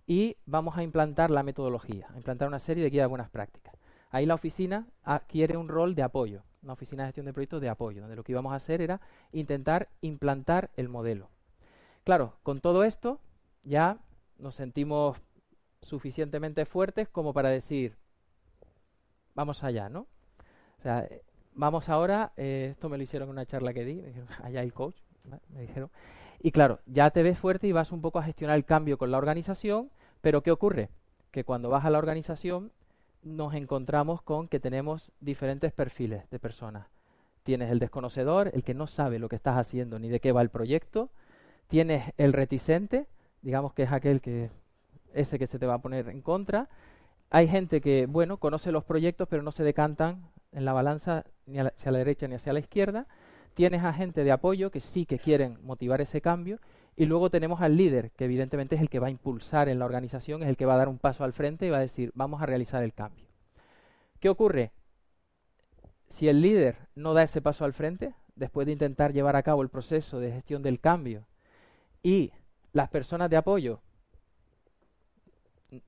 y 0.08 0.38
vamos 0.46 0.78
a 0.78 0.84
implantar 0.84 1.32
la 1.32 1.44
metodología, 1.44 2.08
a 2.14 2.18
implantar 2.18 2.48
una 2.48 2.60
serie 2.60 2.84
de 2.84 2.90
guías 2.90 3.04
de 3.04 3.08
buenas 3.08 3.30
prácticas. 3.30 3.76
Ahí 4.12 4.26
la 4.26 4.36
oficina 4.36 4.88
adquiere 5.04 5.58
un 5.58 5.68
rol 5.68 5.96
de 5.96 6.04
apoyo, 6.04 6.44
una 6.62 6.74
oficina 6.74 7.04
de 7.04 7.08
gestión 7.08 7.26
de 7.26 7.34
proyectos 7.34 7.62
de 7.62 7.70
apoyo, 7.70 8.02
donde 8.02 8.16
lo 8.16 8.24
que 8.24 8.34
íbamos 8.34 8.54
a 8.54 8.58
hacer 8.58 8.82
era 8.82 9.02
intentar 9.32 9.90
implantar 10.02 10.70
el 10.76 10.90
modelo. 10.90 11.30
Claro, 12.04 12.36
con 12.44 12.62
todo 12.62 12.84
esto 12.84 13.20
ya 13.64 13.98
nos 14.38 14.56
sentimos 14.56 15.18
suficientemente 15.82 16.66
fuertes 16.66 17.10
como 17.10 17.34
para 17.34 17.50
decir, 17.50 17.98
vamos 19.34 19.64
allá, 19.64 19.90
¿no? 19.90 20.02
O 20.80 20.82
sea, 20.84 21.08
Vamos 21.54 21.90
ahora, 21.90 22.32
eh, 22.38 22.70
esto 22.72 22.88
me 22.88 22.98
lo 22.98 23.04
hicieron 23.04 23.28
en 23.28 23.34
una 23.34 23.46
charla 23.46 23.74
que 23.74 23.84
di, 23.84 23.96
me 23.96 24.08
dijeron, 24.08 24.30
allá 24.42 24.62
el 24.62 24.74
coach, 24.74 24.96
me 25.50 25.62
dijeron. 25.62 25.90
Y 26.40 26.52
claro, 26.52 26.80
ya 26.86 27.12
te 27.12 27.24
ves 27.24 27.38
fuerte 27.38 27.68
y 27.68 27.72
vas 27.72 27.92
un 27.92 28.02
poco 28.02 28.20
a 28.20 28.24
gestionar 28.24 28.56
el 28.56 28.66
cambio 28.66 28.98
con 28.98 29.12
la 29.12 29.18
organización, 29.18 29.92
pero 30.22 30.42
¿qué 30.42 30.52
ocurre? 30.52 30.90
Que 31.30 31.44
cuando 31.44 31.70
vas 31.70 31.86
a 31.86 31.90
la 31.90 31.98
organización 31.98 32.72
nos 33.24 33.54
encontramos 33.54 34.22
con 34.22 34.48
que 34.48 34.60
tenemos 34.60 35.12
diferentes 35.20 35.72
perfiles 35.74 36.30
de 36.30 36.40
personas. 36.40 36.88
Tienes 37.44 37.72
el 37.72 37.80
desconocedor, 37.80 38.52
el 38.54 38.64
que 38.64 38.74
no 38.74 38.88
sabe 38.88 39.20
lo 39.20 39.30
que 39.30 39.36
estás 39.36 39.58
haciendo 39.58 40.00
ni 40.00 40.10
de 40.10 40.20
qué 40.20 40.32
va 40.32 40.42
el 40.42 40.50
proyecto. 40.50 41.10
Tienes 41.68 42.14
el 42.18 42.34
reticente, 42.34 43.08
digamos 43.42 43.74
que 43.74 43.84
es 43.84 43.92
aquel 43.92 44.22
que 44.22 44.50
ese 45.14 45.40
que 45.40 45.48
se 45.48 45.60
te 45.60 45.66
va 45.66 45.76
a 45.76 45.82
poner 45.82 46.10
en 46.10 46.22
contra. 46.22 46.70
Hay 47.30 47.48
gente 47.48 47.82
que, 47.82 48.06
bueno, 48.06 48.38
conoce 48.38 48.72
los 48.72 48.84
proyectos 48.84 49.28
pero 49.28 49.44
no 49.44 49.52
se 49.52 49.64
decantan 49.64 50.30
en 50.52 50.66
la 50.66 50.74
balanza 50.74 51.26
ni 51.46 51.60
hacia 51.60 51.92
la 51.92 51.98
derecha 51.98 52.28
ni 52.28 52.36
hacia 52.36 52.54
la 52.54 52.60
izquierda. 52.60 53.08
Tienes 53.54 53.84
a 53.84 53.94
gente 53.94 54.24
de 54.24 54.32
apoyo 54.32 54.72
que 54.72 54.80
sí 54.80 55.06
que 55.06 55.20
quieren 55.20 55.58
motivar 55.64 56.02
ese 56.02 56.22
cambio. 56.22 56.60
Y 56.96 57.06
luego 57.06 57.30
tenemos 57.30 57.62
al 57.62 57.78
líder, 57.78 58.12
que 58.12 58.26
evidentemente 58.26 58.76
es 58.76 58.82
el 58.82 58.90
que 58.90 59.00
va 59.00 59.08
a 59.08 59.12
impulsar 59.12 59.70
en 59.70 59.80
la 59.80 59.86
organización, 59.86 60.44
es 60.44 60.50
el 60.50 60.58
que 60.58 60.66
va 60.66 60.76
a 60.76 60.78
dar 60.78 60.90
un 60.90 61.00
paso 61.00 61.24
al 61.24 61.34
frente 61.34 61.66
y 61.66 61.70
va 61.70 61.78
a 61.78 61.82
decir, 61.82 62.12
vamos 62.16 62.42
a 62.42 62.46
realizar 62.46 62.84
el 62.84 62.94
cambio. 62.94 63.26
¿Qué 64.20 64.30
ocurre? 64.30 64.72
Si 66.10 66.28
el 66.28 66.42
líder 66.42 66.76
no 66.96 67.14
da 67.14 67.24
ese 67.24 67.42
paso 67.42 67.66
al 67.66 67.74
frente, 67.74 68.14
después 68.36 68.66
de 68.68 68.74
intentar 68.74 69.14
llevar 69.14 69.36
a 69.36 69.44
cabo 69.44 69.62
el 69.62 69.70
proceso 69.70 70.20
de 70.20 70.32
gestión 70.32 70.62
del 70.62 70.80
cambio, 70.80 71.26
y 72.04 72.32
las 72.74 72.90
personas 72.90 73.30
de 73.30 73.38
apoyo 73.38 73.80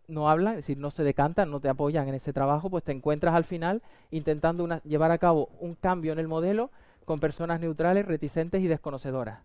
no 0.07 0.29
hablan, 0.29 0.53
es 0.53 0.59
decir, 0.59 0.77
no 0.77 0.91
se 0.91 1.03
decantan, 1.03 1.51
no 1.51 1.59
te 1.59 1.69
apoyan 1.69 2.07
en 2.07 2.15
ese 2.15 2.31
trabajo, 2.31 2.69
pues 2.69 2.83
te 2.83 2.93
encuentras 2.93 3.35
al 3.35 3.43
final 3.43 3.81
intentando 4.11 4.67
llevar 4.83 5.11
a 5.11 5.17
cabo 5.17 5.49
un 5.59 5.75
cambio 5.75 6.13
en 6.13 6.19
el 6.19 6.27
modelo 6.27 6.71
con 7.05 7.19
personas 7.19 7.59
neutrales, 7.59 8.05
reticentes 8.05 8.61
y 8.61 8.67
desconocedoras. 8.67 9.41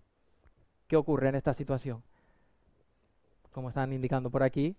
¿Qué 0.89 0.97
ocurre 0.97 1.29
en 1.29 1.35
esta 1.35 1.53
situación? 1.53 2.03
Como 3.53 3.69
están 3.69 3.93
indicando 3.93 4.31
por 4.31 4.43
aquí, 4.43 4.75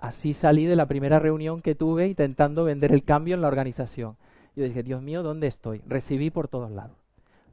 así 0.00 0.32
salí 0.32 0.64
de 0.64 0.74
la 0.74 0.86
primera 0.86 1.20
reunión 1.20 1.62
que 1.62 1.76
tuve 1.76 2.08
intentando 2.08 2.64
vender 2.64 2.90
el 2.92 3.04
cambio 3.04 3.36
en 3.36 3.40
la 3.40 3.46
organización. 3.46 4.16
Yo 4.56 4.64
dije, 4.64 4.82
Dios 4.82 5.00
mío, 5.00 5.22
¿dónde 5.22 5.46
estoy? 5.46 5.82
Recibí 5.86 6.30
por 6.30 6.48
todos 6.48 6.72
lados. 6.72 6.96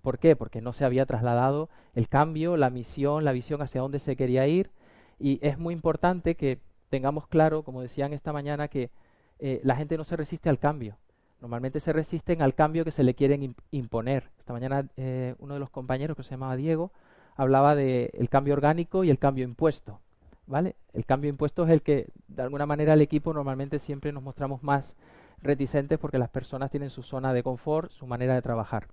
¿Por 0.01 0.17
qué? 0.17 0.35
Porque 0.35 0.59
no 0.59 0.73
se 0.73 0.85
había 0.85 1.05
trasladado 1.05 1.69
el 1.93 2.09
cambio, 2.09 2.57
la 2.57 2.71
misión, 2.71 3.23
la 3.23 3.31
visión 3.31 3.61
hacia 3.61 3.81
dónde 3.81 3.99
se 3.99 4.15
quería 4.15 4.47
ir. 4.47 4.71
Y 5.19 5.37
es 5.47 5.59
muy 5.59 5.75
importante 5.75 6.33
que 6.33 6.57
tengamos 6.89 7.27
claro, 7.27 7.61
como 7.61 7.81
decían 7.83 8.11
esta 8.11 8.33
mañana, 8.33 8.69
que 8.69 8.89
eh, 9.37 9.61
la 9.63 9.75
gente 9.75 9.97
no 9.97 10.03
se 10.03 10.15
resiste 10.15 10.49
al 10.49 10.57
cambio. 10.57 10.97
Normalmente 11.41 11.79
se 11.79 11.93
resisten 11.93 12.41
al 12.41 12.55
cambio 12.55 12.83
que 12.83 12.91
se 12.91 13.03
le 13.03 13.13
quieren 13.13 13.55
imponer. 13.69 14.31
Esta 14.39 14.53
mañana 14.53 14.87
eh, 14.97 15.35
uno 15.37 15.53
de 15.53 15.59
los 15.59 15.69
compañeros 15.69 16.17
que 16.17 16.23
se 16.23 16.31
llamaba 16.31 16.55
Diego 16.55 16.91
hablaba 17.35 17.75
del 17.75 18.29
cambio 18.29 18.53
orgánico 18.53 19.03
y 19.03 19.09
el 19.09 19.19
cambio 19.19 19.43
impuesto. 19.43 19.99
¿vale? 20.47 20.75
El 20.93 21.05
cambio 21.05 21.29
impuesto 21.29 21.65
es 21.65 21.71
el 21.71 21.81
que, 21.81 22.07
de 22.27 22.41
alguna 22.41 22.65
manera, 22.65 22.93
el 22.93 23.01
equipo 23.01 23.33
normalmente 23.33 23.79
siempre 23.79 24.11
nos 24.11 24.23
mostramos 24.23 24.63
más 24.63 24.95
reticentes 25.41 25.99
porque 25.99 26.17
las 26.17 26.29
personas 26.29 26.71
tienen 26.71 26.89
su 26.89 27.03
zona 27.03 27.33
de 27.33 27.43
confort, 27.43 27.91
su 27.91 28.07
manera 28.07 28.35
de 28.35 28.41
trabajar. 28.41 28.87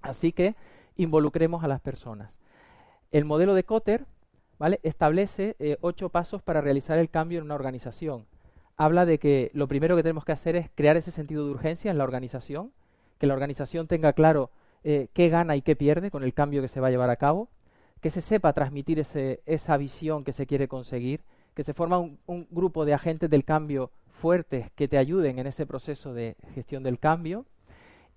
Así 0.00 0.32
que 0.32 0.54
involucremos 0.96 1.64
a 1.64 1.68
las 1.68 1.80
personas. 1.80 2.38
El 3.10 3.24
modelo 3.24 3.54
de 3.54 3.64
Cotter 3.64 4.06
¿vale? 4.58 4.80
establece 4.82 5.56
eh, 5.58 5.76
ocho 5.80 6.08
pasos 6.08 6.42
para 6.42 6.60
realizar 6.60 6.98
el 6.98 7.10
cambio 7.10 7.38
en 7.38 7.44
una 7.44 7.54
organización. 7.54 8.26
Habla 8.76 9.04
de 9.04 9.18
que 9.18 9.50
lo 9.54 9.68
primero 9.68 9.96
que 9.96 10.02
tenemos 10.02 10.24
que 10.24 10.32
hacer 10.32 10.56
es 10.56 10.70
crear 10.74 10.96
ese 10.96 11.10
sentido 11.10 11.44
de 11.44 11.52
urgencia 11.52 11.90
en 11.90 11.98
la 11.98 12.04
organización, 12.04 12.72
que 13.18 13.26
la 13.26 13.34
organización 13.34 13.86
tenga 13.86 14.12
claro 14.12 14.50
eh, 14.82 15.08
qué 15.12 15.28
gana 15.28 15.56
y 15.56 15.62
qué 15.62 15.76
pierde 15.76 16.10
con 16.10 16.24
el 16.24 16.34
cambio 16.34 16.62
que 16.62 16.68
se 16.68 16.80
va 16.80 16.88
a 16.88 16.90
llevar 16.90 17.10
a 17.10 17.16
cabo, 17.16 17.48
que 18.02 18.10
se 18.10 18.20
sepa 18.20 18.52
transmitir 18.52 18.98
esa 18.98 19.76
visión 19.76 20.24
que 20.24 20.32
se 20.32 20.46
quiere 20.46 20.66
conseguir, 20.66 21.22
que 21.54 21.62
se 21.62 21.72
forma 21.72 21.98
un, 21.98 22.48
grupo 22.50 22.84
de 22.84 22.94
agentes 22.94 23.30
del 23.30 23.44
cambio 23.44 23.92
fuertes 24.20 24.72
que 24.72 24.88
te 24.88 24.98
ayuden 24.98 25.38
en 25.38 25.46
ese 25.46 25.66
proceso 25.66 26.12
de 26.12 26.36
gestión 26.52 26.82
del 26.82 26.98
cambio 26.98 27.46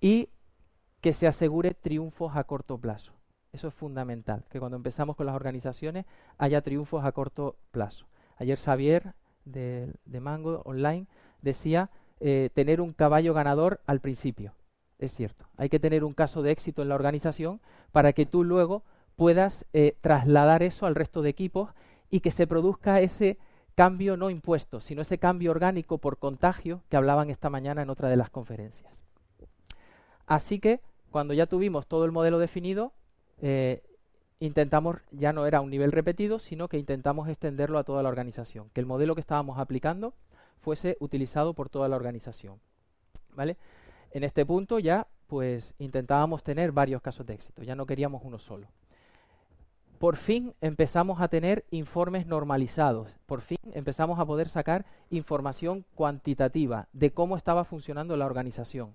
y 0.00 0.28
que 1.00 1.12
se 1.12 1.28
asegure 1.28 1.72
triunfos 1.74 2.36
a 2.36 2.42
corto 2.44 2.78
plazo. 2.78 3.12
Eso 3.52 3.68
es 3.68 3.74
fundamental, 3.74 4.44
que 4.50 4.58
cuando 4.58 4.76
empezamos 4.76 5.14
con 5.14 5.26
las 5.26 5.36
organizaciones 5.36 6.04
haya 6.36 6.62
triunfos 6.62 7.04
a 7.04 7.12
corto 7.12 7.56
plazo. 7.70 8.06
Ayer 8.38 8.58
Xavier 8.58 9.14
de, 9.44 9.94
Mango 10.20 10.62
Online 10.64 11.06
decía 11.42 11.90
eh, 12.18 12.50
tener 12.54 12.80
un 12.80 12.92
caballo 12.92 13.34
ganador 13.34 13.80
al 13.86 14.00
principio. 14.00 14.52
Es 14.98 15.12
cierto, 15.12 15.46
hay 15.56 15.68
que 15.68 15.78
tener 15.78 16.02
un 16.02 16.12
caso 16.12 16.42
de 16.42 16.50
éxito 16.50 16.82
en 16.82 16.88
la 16.88 16.96
organización 16.96 17.60
para 17.92 18.12
que 18.12 18.26
tú 18.26 18.42
luego 18.42 18.82
puedas 19.16 19.66
eh, 19.72 19.96
trasladar 20.00 20.62
eso 20.62 20.86
al 20.86 20.94
resto 20.94 21.22
de 21.22 21.30
equipos 21.30 21.70
y 22.10 22.20
que 22.20 22.30
se 22.30 22.46
produzca 22.46 23.00
ese 23.00 23.38
cambio 23.74 24.16
no 24.16 24.30
impuesto, 24.30 24.80
sino 24.80 25.02
ese 25.02 25.18
cambio 25.18 25.50
orgánico 25.50 25.98
por 25.98 26.18
contagio 26.18 26.82
que 26.88 26.96
hablaban 26.96 27.30
esta 27.30 27.50
mañana 27.50 27.82
en 27.82 27.90
otra 27.90 28.08
de 28.08 28.16
las 28.16 28.30
conferencias. 28.30 29.02
Así 30.26 30.60
que 30.60 30.80
cuando 31.10 31.34
ya 31.34 31.46
tuvimos 31.46 31.86
todo 31.86 32.04
el 32.04 32.12
modelo 32.12 32.38
definido, 32.38 32.92
eh, 33.40 33.82
intentamos, 34.38 34.96
ya 35.10 35.32
no 35.32 35.46
era 35.46 35.60
un 35.60 35.70
nivel 35.70 35.92
repetido, 35.92 36.38
sino 36.38 36.68
que 36.68 36.78
intentamos 36.78 37.28
extenderlo 37.28 37.78
a 37.78 37.84
toda 37.84 38.02
la 38.02 38.08
organización, 38.08 38.70
que 38.72 38.80
el 38.80 38.86
modelo 38.86 39.14
que 39.14 39.20
estábamos 39.20 39.58
aplicando 39.58 40.14
fuese 40.60 40.96
utilizado 41.00 41.54
por 41.54 41.68
toda 41.68 41.88
la 41.88 41.96
organización. 41.96 42.60
¿Vale? 43.34 43.56
En 44.10 44.24
este 44.24 44.46
punto 44.46 44.78
ya 44.78 45.06
pues 45.26 45.74
intentábamos 45.78 46.42
tener 46.42 46.72
varios 46.72 47.02
casos 47.02 47.26
de 47.26 47.34
éxito, 47.34 47.62
ya 47.62 47.74
no 47.74 47.84
queríamos 47.84 48.22
uno 48.24 48.38
solo 48.38 48.68
por 49.98 50.16
fin 50.16 50.54
empezamos 50.60 51.20
a 51.20 51.28
tener 51.28 51.64
informes 51.70 52.26
normalizados, 52.26 53.08
por 53.26 53.40
fin 53.40 53.58
empezamos 53.72 54.18
a 54.18 54.26
poder 54.26 54.48
sacar 54.48 54.84
información 55.10 55.84
cuantitativa 55.94 56.88
de 56.92 57.12
cómo 57.12 57.36
estaba 57.36 57.64
funcionando 57.64 58.16
la 58.16 58.26
organización. 58.26 58.94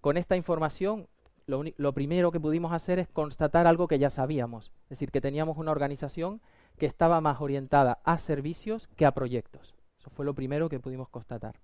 Con 0.00 0.16
esta 0.16 0.36
información, 0.36 1.08
lo, 1.46 1.92
primero 1.92 2.30
que 2.30 2.40
pudimos 2.40 2.72
hacer 2.72 2.98
es 2.98 3.08
constatar 3.08 3.66
algo 3.66 3.88
que 3.88 3.98
ya 3.98 4.10
sabíamos, 4.10 4.70
es 4.84 4.90
decir, 4.90 5.10
que 5.10 5.20
teníamos 5.20 5.56
una 5.56 5.72
organización 5.72 6.40
que 6.78 6.86
estaba 6.86 7.20
más 7.20 7.40
orientada 7.40 7.98
a 8.04 8.18
servicios 8.18 8.88
que 8.96 9.06
a 9.06 9.12
proyectos. 9.12 9.74
Eso 9.98 10.10
fue 10.10 10.24
lo 10.24 10.34
primero 10.34 10.68
que 10.68 10.78
pudimos 10.78 11.08
constatar. 11.08 11.56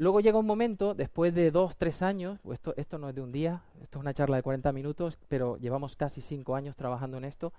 Luego 0.00 0.20
llega 0.20 0.38
un 0.38 0.46
momento, 0.46 0.94
después 0.94 1.34
de 1.34 1.50
dos, 1.50 1.76
tres 1.76 2.00
años, 2.00 2.40
esto, 2.50 2.72
esto 2.78 2.96
no 2.96 3.10
es 3.10 3.14
de 3.14 3.20
un 3.20 3.32
día, 3.32 3.64
esto 3.82 3.98
es 3.98 4.00
una 4.00 4.14
charla 4.14 4.36
de 4.36 4.42
40 4.42 4.72
minutos, 4.72 5.18
pero 5.28 5.58
llevamos 5.58 5.94
casi 5.94 6.22
cinco 6.22 6.54
años 6.54 6.74
trabajando 6.74 7.18
en 7.18 7.24
esto, 7.26 7.52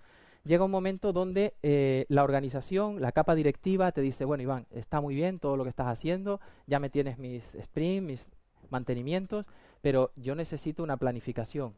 llega 0.44 0.66
un 0.66 0.72
momento 0.72 1.14
donde 1.14 1.54
eh, 1.62 2.08
la 2.10 2.24
organización, 2.24 3.00
la 3.00 3.12
capa 3.12 3.36
directiva 3.36 3.92
te 3.92 4.02
dice, 4.02 4.26
bueno 4.26 4.42
Iván, 4.42 4.66
está 4.72 5.02
muy 5.02 5.14
bien 5.14 5.38
todo 5.38 5.56
lo 5.56 5.62
que 5.62 5.70
estás 5.70 5.86
haciendo, 5.86 6.42
ya 6.66 6.80
me 6.80 6.90
tienes 6.90 7.20
mis 7.20 7.44
sprints, 7.62 8.08
mis 8.08 8.28
mantenimientos, 8.72 9.46
pero 9.84 10.10
yo 10.16 10.34
necesito 10.34 10.82
una 10.82 10.98
planificación, 10.98 11.76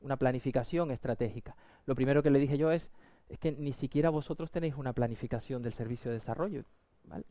una 0.00 0.16
planificación 0.16 0.92
estratégica. 0.92 1.56
Lo 1.84 1.94
primero 1.94 2.22
que 2.22 2.30
le 2.30 2.38
dije 2.38 2.56
yo 2.56 2.70
es, 2.70 2.90
es 3.28 3.38
que 3.38 3.52
ni 3.52 3.74
siquiera 3.74 4.08
vosotros 4.08 4.50
tenéis 4.50 4.76
una 4.76 4.94
planificación 4.94 5.60
del 5.60 5.74
servicio 5.74 6.10
de 6.10 6.16
desarrollo. 6.16 6.64
¿vale? 7.04 7.26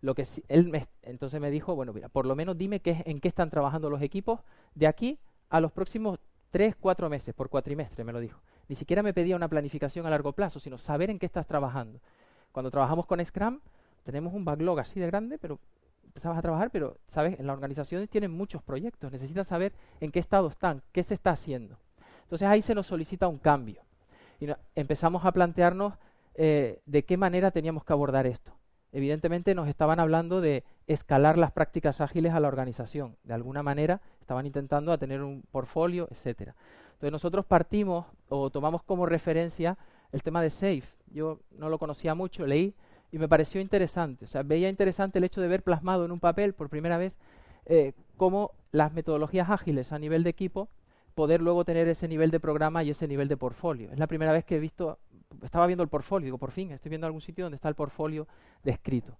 Lo 0.00 0.14
que 0.14 0.26
él 0.48 0.68
me, 0.68 0.86
entonces 1.02 1.40
me 1.40 1.50
dijo, 1.50 1.74
bueno, 1.74 1.92
mira, 1.92 2.08
por 2.08 2.24
lo 2.24 2.36
menos 2.36 2.56
dime 2.56 2.80
qué, 2.80 3.02
en 3.04 3.20
qué 3.20 3.28
están 3.28 3.50
trabajando 3.50 3.90
los 3.90 4.00
equipos 4.00 4.40
de 4.74 4.86
aquí 4.86 5.18
a 5.50 5.60
los 5.60 5.72
próximos 5.72 6.20
tres, 6.50 6.76
cuatro 6.76 7.08
meses, 7.08 7.34
por 7.34 7.48
cuatrimestre, 7.48 8.04
me 8.04 8.12
lo 8.12 8.20
dijo. 8.20 8.40
Ni 8.68 8.76
siquiera 8.76 9.02
me 9.02 9.12
pedía 9.12 9.34
una 9.34 9.48
planificación 9.48 10.06
a 10.06 10.10
largo 10.10 10.32
plazo, 10.32 10.60
sino 10.60 10.78
saber 10.78 11.10
en 11.10 11.18
qué 11.18 11.26
estás 11.26 11.46
trabajando. 11.46 12.00
Cuando 12.52 12.70
trabajamos 12.70 13.06
con 13.06 13.24
Scrum, 13.24 13.60
tenemos 14.04 14.34
un 14.34 14.44
backlog 14.44 14.78
así 14.78 15.00
de 15.00 15.06
grande, 15.06 15.38
pero 15.38 15.58
empezabas 16.04 16.38
a 16.38 16.42
trabajar, 16.42 16.70
pero, 16.70 16.98
¿sabes? 17.08 17.38
En 17.40 17.46
las 17.46 17.54
organizaciones 17.54 18.08
tienen 18.08 18.30
muchos 18.30 18.62
proyectos, 18.62 19.10
necesitan 19.10 19.44
saber 19.44 19.72
en 20.00 20.12
qué 20.12 20.20
estado 20.20 20.48
están, 20.48 20.82
qué 20.92 21.02
se 21.02 21.14
está 21.14 21.30
haciendo. 21.30 21.76
Entonces 22.22 22.46
ahí 22.46 22.62
se 22.62 22.74
nos 22.74 22.86
solicita 22.86 23.26
un 23.26 23.38
cambio. 23.38 23.82
Y 24.40 24.46
empezamos 24.76 25.24
a 25.24 25.32
plantearnos 25.32 25.94
eh, 26.34 26.80
de 26.86 27.04
qué 27.04 27.16
manera 27.16 27.50
teníamos 27.50 27.84
que 27.84 27.92
abordar 27.92 28.26
esto 28.26 28.52
evidentemente 28.92 29.54
nos 29.54 29.68
estaban 29.68 30.00
hablando 30.00 30.40
de 30.40 30.64
escalar 30.86 31.38
las 31.38 31.52
prácticas 31.52 32.00
ágiles 32.00 32.32
a 32.32 32.40
la 32.40 32.48
organización. 32.48 33.16
De 33.24 33.34
alguna 33.34 33.62
manera 33.62 34.00
estaban 34.20 34.46
intentando 34.46 34.92
a 34.92 34.98
tener 34.98 35.22
un 35.22 35.42
portfolio, 35.50 36.08
etcétera. 36.10 36.54
Entonces 36.88 37.12
nosotros 37.12 37.44
partimos 37.44 38.06
o 38.28 38.50
tomamos 38.50 38.82
como 38.82 39.06
referencia 39.06 39.76
el 40.12 40.22
tema 40.22 40.42
de 40.42 40.50
SAFE. 40.50 40.88
Yo 41.12 41.38
no 41.56 41.68
lo 41.68 41.78
conocía 41.78 42.14
mucho, 42.14 42.46
leí 42.46 42.74
y 43.12 43.18
me 43.18 43.28
pareció 43.28 43.60
interesante. 43.60 44.24
O 44.24 44.28
sea, 44.28 44.42
veía 44.42 44.68
interesante 44.68 45.18
el 45.18 45.24
hecho 45.24 45.40
de 45.40 45.48
ver 45.48 45.62
plasmado 45.62 46.04
en 46.04 46.10
un 46.10 46.20
papel 46.20 46.54
por 46.54 46.68
primera 46.68 46.98
vez 46.98 47.18
eh, 47.66 47.92
cómo 48.16 48.52
las 48.72 48.92
metodologías 48.92 49.50
ágiles 49.50 49.92
a 49.92 49.98
nivel 49.98 50.22
de 50.24 50.30
equipo 50.30 50.68
poder 51.18 51.42
luego 51.42 51.64
tener 51.64 51.88
ese 51.88 52.06
nivel 52.06 52.30
de 52.30 52.38
programa 52.38 52.84
y 52.84 52.90
ese 52.90 53.08
nivel 53.08 53.26
de 53.26 53.36
portfolio. 53.36 53.90
Es 53.90 53.98
la 53.98 54.06
primera 54.06 54.30
vez 54.30 54.44
que 54.44 54.54
he 54.54 54.60
visto 54.60 55.00
estaba 55.42 55.66
viendo 55.66 55.82
el 55.82 55.88
portfolio, 55.88 56.26
digo, 56.26 56.38
por 56.38 56.52
fin, 56.52 56.70
estoy 56.70 56.90
viendo 56.90 57.08
algún 57.08 57.20
sitio 57.20 57.44
donde 57.44 57.56
está 57.56 57.68
el 57.68 57.74
portfolio 57.74 58.28
descrito. 58.62 59.18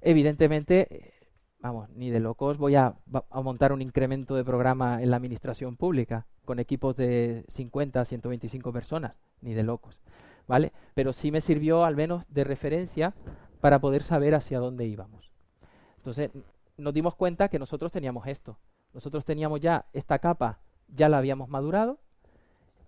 Evidentemente, 0.00 0.88
eh, 0.90 1.14
vamos, 1.60 1.88
ni 1.90 2.10
de 2.10 2.18
locos 2.18 2.58
voy 2.58 2.74
a, 2.74 2.96
montar 3.32 3.72
un 3.72 3.80
incremento 3.80 4.34
de 4.34 4.44
programa 4.44 5.00
en 5.00 5.10
la 5.10 5.18
administración 5.18 5.76
pública 5.76 6.26
con 6.44 6.58
equipos 6.58 6.96
de 6.96 7.44
50, 7.46 8.04
125 8.04 8.72
personas, 8.72 9.14
ni 9.40 9.54
de 9.54 9.62
locos, 9.62 10.00
¿vale? 10.48 10.72
Pero 10.94 11.12
sí 11.12 11.30
me 11.30 11.40
sirvió 11.40 11.84
al 11.84 11.94
menos 11.94 12.24
de 12.28 12.42
referencia 12.42 13.14
para 13.60 13.78
poder 13.78 14.02
saber 14.02 14.34
hacia 14.34 14.58
dónde 14.58 14.86
íbamos. 14.86 15.30
Entonces, 15.98 16.32
nos 16.76 16.92
dimos 16.92 17.14
cuenta 17.14 17.48
que 17.48 17.60
nosotros 17.60 17.92
teníamos 17.92 18.26
esto. 18.26 18.58
Nosotros 18.92 19.24
teníamos 19.24 19.60
ya 19.60 19.86
esta 19.92 20.18
capa, 20.18 20.58
ya 20.88 21.08
la 21.08 21.18
habíamos 21.18 21.48
madurado, 21.48 21.98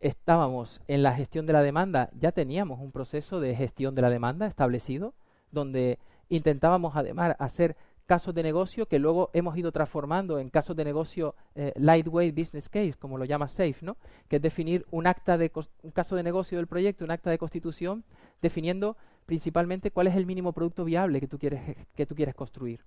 estábamos 0.01 0.81
en 0.87 1.03
la 1.03 1.15
gestión 1.15 1.47
de 1.47 1.53
la 1.53 1.63
demanda, 1.63 2.11
ya 2.19 2.33
teníamos 2.33 2.81
un 2.81 2.93
proceso 2.93 3.41
de 3.41 3.55
gestión 3.55 3.95
de 3.95 4.03
la 4.03 4.11
demanda 4.11 4.47
establecido, 4.47 5.15
donde 5.51 5.99
intentábamos 6.29 6.95
además 6.97 7.35
hacer 7.39 7.77
casos 8.09 8.35
de 8.35 8.43
negocio 8.43 8.87
que 8.87 8.99
luego 8.99 9.29
hemos 9.35 9.57
ido 9.59 9.71
transformando 9.71 10.39
en 10.39 10.49
casos 10.49 10.75
de 10.75 10.85
negocio 10.85 11.35
eh, 11.55 11.75
lightweight 11.77 12.35
business 12.35 12.71
case, 12.71 12.95
como 12.99 13.19
lo 13.19 13.27
llama 13.27 13.49
SAFE, 13.49 13.85
¿no? 13.85 13.99
que 14.29 14.37
es 14.37 14.43
definir 14.43 14.87
un 14.91 15.07
acta 15.07 15.37
de 15.37 15.53
un 15.83 15.91
caso 15.91 16.17
de 16.17 16.23
negocio 16.23 16.57
del 16.57 16.67
proyecto, 16.67 17.05
un 17.05 17.11
acta 17.11 17.31
de 17.31 17.37
constitución, 17.37 18.05
definiendo 18.41 18.97
principalmente 19.27 19.91
cuál 19.91 20.07
es 20.07 20.17
el 20.17 20.25
mínimo 20.25 20.55
producto 20.55 20.87
viable 20.87 21.21
que 21.21 21.29
tú 21.29 21.39
quieres 21.39 21.77
que 21.95 22.07
tú 22.07 22.15
quieres 22.15 22.35
construir. 22.35 22.81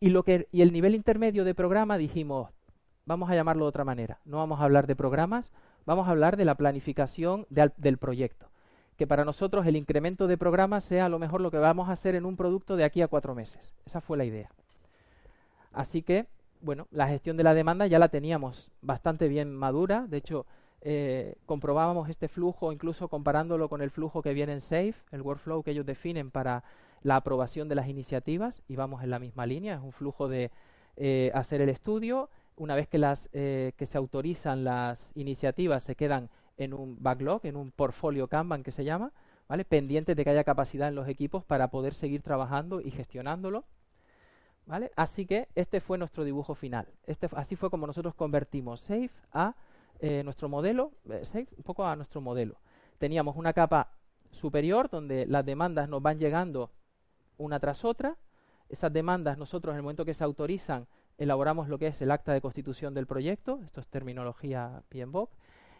Y 0.00 0.10
lo 0.10 0.24
que 0.24 0.48
y 0.50 0.62
el 0.62 0.72
nivel 0.72 0.96
intermedio 0.96 1.44
de 1.44 1.54
programa 1.54 1.96
dijimos, 1.96 2.50
vamos 3.08 3.30
a 3.30 3.34
llamarlo 3.34 3.64
de 3.64 3.70
otra 3.70 3.84
manera, 3.84 4.18
no 4.26 4.36
vamos 4.36 4.60
a 4.60 4.64
hablar 4.64 4.86
de 4.86 4.94
programas, 4.94 5.50
vamos 5.86 6.06
a 6.06 6.10
hablar 6.10 6.36
de 6.36 6.44
la 6.44 6.54
planificación 6.54 7.46
del 7.48 7.96
proyecto. 7.96 8.46
que 8.98 9.06
para 9.06 9.24
nosotros 9.24 9.64
el 9.64 9.76
incremento 9.76 10.26
de 10.26 10.36
programa 10.36 10.80
sea 10.80 11.06
a 11.06 11.08
lo 11.08 11.20
mejor 11.20 11.40
lo 11.40 11.52
que 11.52 11.58
vamos 11.58 11.88
a 11.88 11.92
hacer 11.92 12.16
en 12.16 12.26
un 12.26 12.36
producto 12.36 12.76
de 12.76 12.82
aquí 12.82 13.00
a 13.00 13.06
cuatro 13.06 13.32
meses. 13.32 13.72
Esa 13.86 14.00
fue 14.00 14.18
la 14.18 14.24
idea. 14.24 14.50
Así 15.72 16.02
que, 16.02 16.26
bueno, 16.60 16.88
la 16.90 17.06
gestión 17.06 17.36
de 17.36 17.44
la 17.44 17.54
demanda 17.54 17.86
ya 17.86 18.00
la 18.00 18.08
teníamos 18.08 18.72
bastante 18.82 19.28
bien 19.28 19.54
madura. 19.54 20.06
De 20.08 20.16
hecho, 20.16 20.46
eh, 20.80 21.36
comprobábamos 21.46 22.08
este 22.08 22.26
flujo 22.26 22.72
incluso 22.72 23.06
comparándolo 23.06 23.68
con 23.68 23.82
el 23.82 23.90
flujo 23.90 24.20
que 24.20 24.34
viene 24.34 24.52
en 24.54 24.60
SAFE, 24.60 24.96
el 25.12 25.22
workflow 25.22 25.62
que 25.62 25.70
ellos 25.70 25.86
definen 25.86 26.32
para 26.32 26.64
la 27.02 27.14
aprobación 27.14 27.68
de 27.68 27.76
las 27.76 27.86
iniciativas, 27.86 28.62
y 28.66 28.74
vamos 28.74 29.04
en 29.04 29.10
la 29.10 29.20
misma 29.20 29.46
línea. 29.46 29.76
Es 29.76 29.82
un 29.82 29.92
flujo 29.92 30.26
de 30.26 30.50
eh, 30.96 31.30
hacer 31.34 31.60
el 31.60 31.68
estudio. 31.68 32.28
Una 32.58 32.74
vez 32.74 32.88
que, 32.88 32.98
las, 32.98 33.28
eh, 33.32 33.72
que 33.76 33.86
se 33.86 33.96
autorizan 33.96 34.64
las 34.64 35.12
iniciativas, 35.14 35.84
se 35.84 35.94
quedan 35.94 36.28
en 36.56 36.74
un 36.74 36.96
backlog, 37.00 37.46
en 37.46 37.56
un 37.56 37.70
portfolio 37.70 38.26
Kanban 38.26 38.64
que 38.64 38.72
se 38.72 38.84
llama, 38.84 39.12
¿vale? 39.48 39.64
pendientes 39.64 40.16
de 40.16 40.24
que 40.24 40.30
haya 40.30 40.44
capacidad 40.44 40.88
en 40.88 40.96
los 40.96 41.08
equipos 41.08 41.44
para 41.44 41.68
poder 41.68 41.94
seguir 41.94 42.20
trabajando 42.22 42.80
y 42.80 42.90
gestionándolo. 42.90 43.64
¿vale? 44.66 44.90
Así 44.96 45.24
que 45.24 45.48
este 45.54 45.80
fue 45.80 45.98
nuestro 45.98 46.24
dibujo 46.24 46.54
final. 46.54 46.88
Este, 47.06 47.28
así 47.36 47.56
fue 47.56 47.70
como 47.70 47.86
nosotros 47.86 48.14
convertimos 48.14 48.80
Safe 48.80 49.10
a 49.32 49.54
eh, 50.00 50.22
nuestro 50.24 50.48
modelo, 50.48 50.92
eh, 51.10 51.24
Safe 51.24 51.48
un 51.56 51.62
poco 51.62 51.86
a 51.86 51.96
nuestro 51.96 52.20
modelo. 52.20 52.56
Teníamos 52.98 53.36
una 53.36 53.52
capa 53.52 53.92
superior 54.30 54.90
donde 54.90 55.26
las 55.26 55.44
demandas 55.46 55.88
nos 55.88 56.02
van 56.02 56.18
llegando 56.18 56.70
una 57.38 57.58
tras 57.58 57.84
otra. 57.84 58.16
Esas 58.68 58.92
demandas 58.92 59.38
nosotros 59.38 59.72
en 59.72 59.76
el 59.76 59.82
momento 59.82 60.04
que 60.04 60.12
se 60.12 60.24
autorizan 60.24 60.86
elaboramos 61.18 61.68
lo 61.68 61.78
que 61.78 61.88
es 61.88 62.00
el 62.00 62.10
acta 62.10 62.32
de 62.32 62.40
constitución 62.40 62.94
del 62.94 63.06
proyecto, 63.06 63.60
esto 63.64 63.80
es 63.80 63.88
terminología 63.88 64.82
PMBOK, 64.88 65.30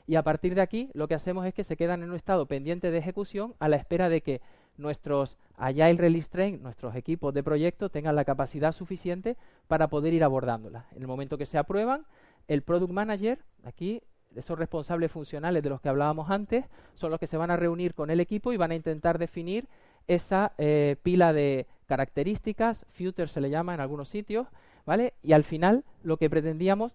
y 0.06 0.16
a 0.16 0.22
partir 0.22 0.54
de 0.54 0.62
aquí 0.62 0.90
lo 0.94 1.06
que 1.06 1.14
hacemos 1.14 1.46
es 1.46 1.54
que 1.54 1.64
se 1.64 1.76
quedan 1.76 2.02
en 2.02 2.10
un 2.10 2.16
estado 2.16 2.46
pendiente 2.46 2.90
de 2.90 2.98
ejecución 2.98 3.54
a 3.58 3.68
la 3.68 3.76
espera 3.76 4.08
de 4.08 4.22
que 4.22 4.40
nuestros 4.78 5.36
Agile 5.56 5.94
Release 5.94 6.30
Train, 6.30 6.62
nuestros 6.62 6.94
equipos 6.94 7.34
de 7.34 7.42
proyecto, 7.42 7.90
tengan 7.90 8.16
la 8.16 8.24
capacidad 8.24 8.72
suficiente 8.72 9.36
para 9.66 9.88
poder 9.88 10.14
ir 10.14 10.24
abordándolas. 10.24 10.90
En 10.92 11.02
el 11.02 11.08
momento 11.08 11.36
que 11.36 11.46
se 11.46 11.58
aprueban, 11.58 12.06
el 12.46 12.62
Product 12.62 12.92
Manager, 12.92 13.38
aquí, 13.64 14.02
esos 14.34 14.58
responsables 14.58 15.10
funcionales 15.10 15.62
de 15.62 15.68
los 15.68 15.80
que 15.80 15.88
hablábamos 15.88 16.30
antes, 16.30 16.64
son 16.94 17.10
los 17.10 17.20
que 17.20 17.26
se 17.26 17.36
van 17.36 17.50
a 17.50 17.56
reunir 17.56 17.94
con 17.94 18.10
el 18.10 18.20
equipo 18.20 18.52
y 18.52 18.56
van 18.56 18.70
a 18.70 18.76
intentar 18.76 19.18
definir 19.18 19.68
esa 20.06 20.52
eh, 20.58 20.96
pila 21.02 21.32
de 21.32 21.66
características, 21.86 22.86
futures 22.92 23.32
se 23.32 23.40
le 23.40 23.50
llama 23.50 23.74
en 23.74 23.80
algunos 23.80 24.08
sitios, 24.08 24.46
¿vale? 24.88 25.12
Y 25.22 25.34
al 25.34 25.44
final 25.44 25.84
lo 26.02 26.16
que 26.16 26.30
pretendíamos 26.30 26.94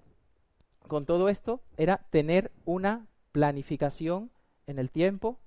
con 0.87 1.05
todo 1.05 1.29
esto 1.29 1.61
era 1.77 1.99
tener 2.09 2.51
una 2.65 3.05
planificación 3.31 4.31
en 4.65 4.79
el 4.79 4.89
tiempo, 4.89 5.37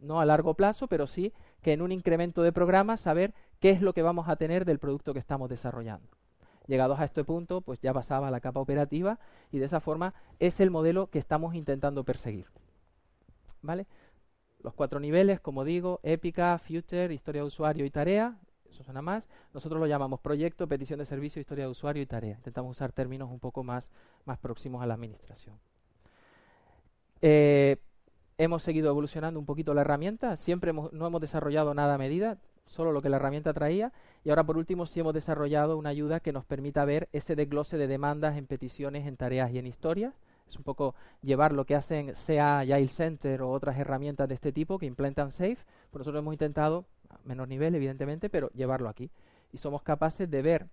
no 0.00 0.20
a 0.20 0.24
largo 0.24 0.54
plazo, 0.54 0.86
pero 0.86 1.08
sí 1.08 1.32
que 1.62 1.72
en 1.72 1.82
un 1.82 1.90
incremento 1.90 2.44
de 2.44 2.52
programa 2.52 2.96
saber 2.96 3.34
qué 3.58 3.70
es 3.70 3.82
lo 3.82 3.92
que 3.92 4.02
vamos 4.02 4.28
a 4.28 4.36
tener 4.36 4.64
del 4.64 4.78
producto 4.78 5.14
que 5.14 5.18
estamos 5.18 5.50
desarrollando. 5.50 6.06
Llegados 6.68 7.00
a 7.00 7.04
este 7.06 7.24
punto, 7.24 7.60
pues 7.60 7.80
ya 7.80 7.92
pasaba 7.92 8.30
la 8.30 8.38
capa 8.38 8.60
operativa 8.60 9.18
y 9.50 9.58
de 9.58 9.64
esa 9.64 9.80
forma 9.80 10.14
es 10.38 10.60
el 10.60 10.70
modelo 10.70 11.08
que 11.08 11.18
estamos 11.18 11.56
intentando 11.56 12.04
perseguir. 12.04 12.46
¿Vale? 13.62 13.88
Los 14.62 14.74
cuatro 14.74 15.00
niveles, 15.00 15.40
como 15.40 15.64
digo, 15.64 15.98
épica, 16.04 16.56
future, 16.56 17.12
historia 17.12 17.42
de 17.42 17.48
usuario 17.48 17.84
y 17.84 17.90
tarea, 17.90 18.38
eso 18.74 18.84
suena 18.84 19.02
más. 19.02 19.28
Nosotros 19.52 19.80
lo 19.80 19.86
llamamos 19.86 20.20
proyecto, 20.20 20.66
petición 20.66 20.98
de 20.98 21.06
servicio, 21.06 21.40
historia 21.40 21.64
de 21.64 21.70
usuario 21.70 22.02
y 22.02 22.06
tarea. 22.06 22.36
Intentamos 22.36 22.72
usar 22.72 22.92
términos 22.92 23.30
un 23.30 23.40
poco 23.40 23.62
más, 23.62 23.90
más 24.24 24.38
próximos 24.38 24.82
a 24.82 24.86
la 24.86 24.94
administración. 24.94 25.58
Eh, 27.22 27.78
hemos 28.36 28.62
seguido 28.62 28.88
evolucionando 28.88 29.38
un 29.38 29.46
poquito 29.46 29.72
la 29.74 29.82
herramienta. 29.82 30.36
Siempre 30.36 30.72
no 30.72 31.06
hemos 31.06 31.20
desarrollado 31.20 31.72
nada 31.72 31.94
a 31.94 31.98
medida, 31.98 32.38
solo 32.66 32.92
lo 32.92 33.00
que 33.00 33.08
la 33.08 33.16
herramienta 33.16 33.54
traía. 33.54 33.92
Y 34.24 34.30
ahora, 34.30 34.44
por 34.44 34.56
último, 34.56 34.86
sí 34.86 35.00
hemos 35.00 35.14
desarrollado 35.14 35.78
una 35.78 35.90
ayuda 35.90 36.20
que 36.20 36.32
nos 36.32 36.44
permita 36.44 36.84
ver 36.84 37.08
ese 37.12 37.36
desglose 37.36 37.76
de 37.76 37.86
demandas 37.86 38.36
en 38.36 38.46
peticiones, 38.46 39.06
en 39.06 39.16
tareas 39.16 39.52
y 39.52 39.58
en 39.58 39.66
historias. 39.66 40.14
Es 40.48 40.56
un 40.56 40.64
poco 40.64 40.94
llevar 41.22 41.52
lo 41.52 41.64
que 41.64 41.74
hacen 41.74 42.12
CA, 42.14 42.58
Agile 42.58 42.88
Center 42.88 43.42
o 43.42 43.50
otras 43.50 43.78
herramientas 43.78 44.28
de 44.28 44.34
este 44.34 44.52
tipo 44.52 44.78
que 44.78 44.86
implementan 44.86 45.30
SAFE. 45.30 45.64
Por 45.90 46.00
nosotros 46.00 46.20
hemos 46.20 46.34
intentado 46.34 46.84
menor 47.24 47.48
nivel, 47.48 47.74
evidentemente, 47.74 48.28
pero 48.28 48.50
llevarlo 48.50 48.88
aquí. 48.88 49.10
Y 49.52 49.58
somos 49.58 49.82
capaces 49.82 50.30
de 50.30 50.42
ver, 50.42 50.66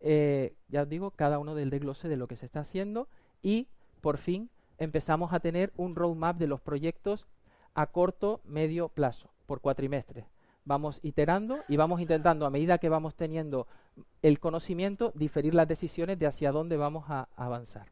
eh, 0.00 0.54
ya 0.68 0.82
os 0.82 0.88
digo, 0.88 1.10
cada 1.10 1.38
uno 1.38 1.54
del 1.54 1.70
desglose 1.70 2.08
de 2.08 2.16
lo 2.16 2.28
que 2.28 2.36
se 2.36 2.46
está 2.46 2.60
haciendo 2.60 3.08
y, 3.42 3.68
por 4.00 4.18
fin, 4.18 4.50
empezamos 4.78 5.32
a 5.32 5.40
tener 5.40 5.72
un 5.76 5.96
roadmap 5.96 6.36
de 6.36 6.46
los 6.46 6.60
proyectos 6.60 7.26
a 7.74 7.86
corto, 7.86 8.40
medio 8.44 8.88
plazo, 8.88 9.30
por 9.46 9.60
cuatrimestres. 9.60 10.26
Vamos 10.64 11.00
iterando 11.02 11.60
y 11.68 11.76
vamos 11.76 12.00
intentando, 12.00 12.44
a 12.44 12.50
medida 12.50 12.78
que 12.78 12.88
vamos 12.88 13.14
teniendo 13.14 13.66
el 14.20 14.38
conocimiento, 14.38 15.12
diferir 15.14 15.54
las 15.54 15.66
decisiones 15.66 16.18
de 16.18 16.26
hacia 16.26 16.52
dónde 16.52 16.76
vamos 16.76 17.04
a 17.08 17.28
avanzar. 17.36 17.86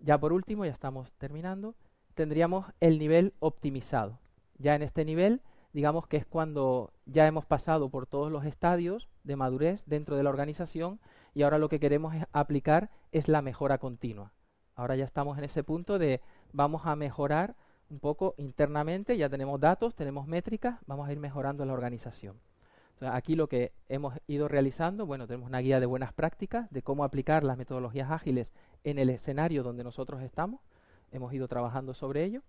Ya 0.00 0.18
por 0.18 0.32
último, 0.32 0.64
ya 0.64 0.72
estamos 0.72 1.12
terminando, 1.12 1.74
tendríamos 2.14 2.66
el 2.80 2.98
nivel 2.98 3.32
optimizado. 3.40 4.18
Ya 4.58 4.74
en 4.74 4.82
este 4.82 5.04
nivel 5.04 5.40
digamos 5.74 6.06
que 6.06 6.16
es 6.16 6.24
cuando 6.24 6.92
ya 7.04 7.26
hemos 7.26 7.44
pasado 7.44 7.90
por 7.90 8.06
todos 8.06 8.30
los 8.30 8.46
estadios 8.46 9.08
de 9.24 9.34
madurez 9.34 9.82
dentro 9.86 10.16
de 10.16 10.22
la 10.22 10.30
organización 10.30 11.00
y 11.34 11.42
ahora 11.42 11.58
lo 11.58 11.68
que 11.68 11.80
queremos 11.80 12.14
es 12.14 12.24
aplicar 12.32 12.90
es 13.10 13.26
la 13.26 13.42
mejora 13.42 13.78
continua. 13.78 14.32
Ahora 14.76 14.94
ya 14.94 15.04
estamos 15.04 15.36
en 15.36 15.44
ese 15.44 15.64
punto 15.64 15.98
de 15.98 16.20
vamos 16.52 16.86
a 16.86 16.94
mejorar 16.94 17.56
un 17.90 17.98
poco 17.98 18.34
internamente, 18.38 19.18
ya 19.18 19.28
tenemos 19.28 19.60
datos, 19.60 19.96
tenemos 19.96 20.28
métricas, 20.28 20.78
vamos 20.86 21.08
a 21.08 21.12
ir 21.12 21.18
mejorando 21.18 21.64
la 21.64 21.72
organización. 21.72 22.40
aquí 23.00 23.34
lo 23.34 23.48
que 23.48 23.72
hemos 23.88 24.14
ido 24.28 24.46
realizando, 24.46 25.06
bueno, 25.06 25.26
tenemos 25.26 25.48
una 25.48 25.58
guía 25.58 25.80
de 25.80 25.86
buenas 25.86 26.12
prácticas 26.12 26.70
de 26.70 26.82
cómo 26.82 27.02
aplicar 27.02 27.42
las 27.42 27.58
metodologías 27.58 28.12
ágiles 28.12 28.52
en 28.84 29.00
el 29.00 29.10
escenario 29.10 29.64
donde 29.64 29.82
nosotros 29.82 30.22
estamos. 30.22 30.60
Hemos 31.10 31.34
ido 31.34 31.48
trabajando 31.48 31.94
sobre 31.94 32.22
ello 32.22 32.42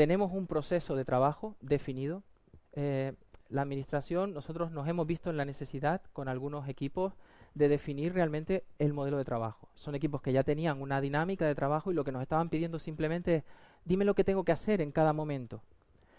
tenemos 0.00 0.32
un 0.32 0.46
proceso 0.46 0.96
de 0.96 1.04
trabajo 1.04 1.56
definido. 1.60 2.22
Eh, 2.72 3.12
la 3.50 3.60
administración, 3.60 4.32
nosotros 4.32 4.70
nos 4.70 4.88
hemos 4.88 5.06
visto 5.06 5.28
en 5.28 5.36
la 5.36 5.44
necesidad 5.44 6.00
con 6.14 6.26
algunos 6.26 6.66
equipos 6.70 7.12
de 7.54 7.68
definir 7.68 8.14
realmente 8.14 8.64
el 8.78 8.94
modelo 8.94 9.18
de 9.18 9.26
trabajo. 9.26 9.68
Son 9.74 9.94
equipos 9.94 10.22
que 10.22 10.32
ya 10.32 10.42
tenían 10.42 10.80
una 10.80 11.02
dinámica 11.02 11.44
de 11.46 11.54
trabajo 11.54 11.92
y 11.92 11.94
lo 11.94 12.02
que 12.02 12.12
nos 12.12 12.22
estaban 12.22 12.48
pidiendo 12.48 12.78
simplemente 12.78 13.34
es 13.34 13.44
dime 13.84 14.06
lo 14.06 14.14
que 14.14 14.24
tengo 14.24 14.42
que 14.42 14.52
hacer 14.52 14.80
en 14.80 14.90
cada 14.90 15.12
momento. 15.12 15.60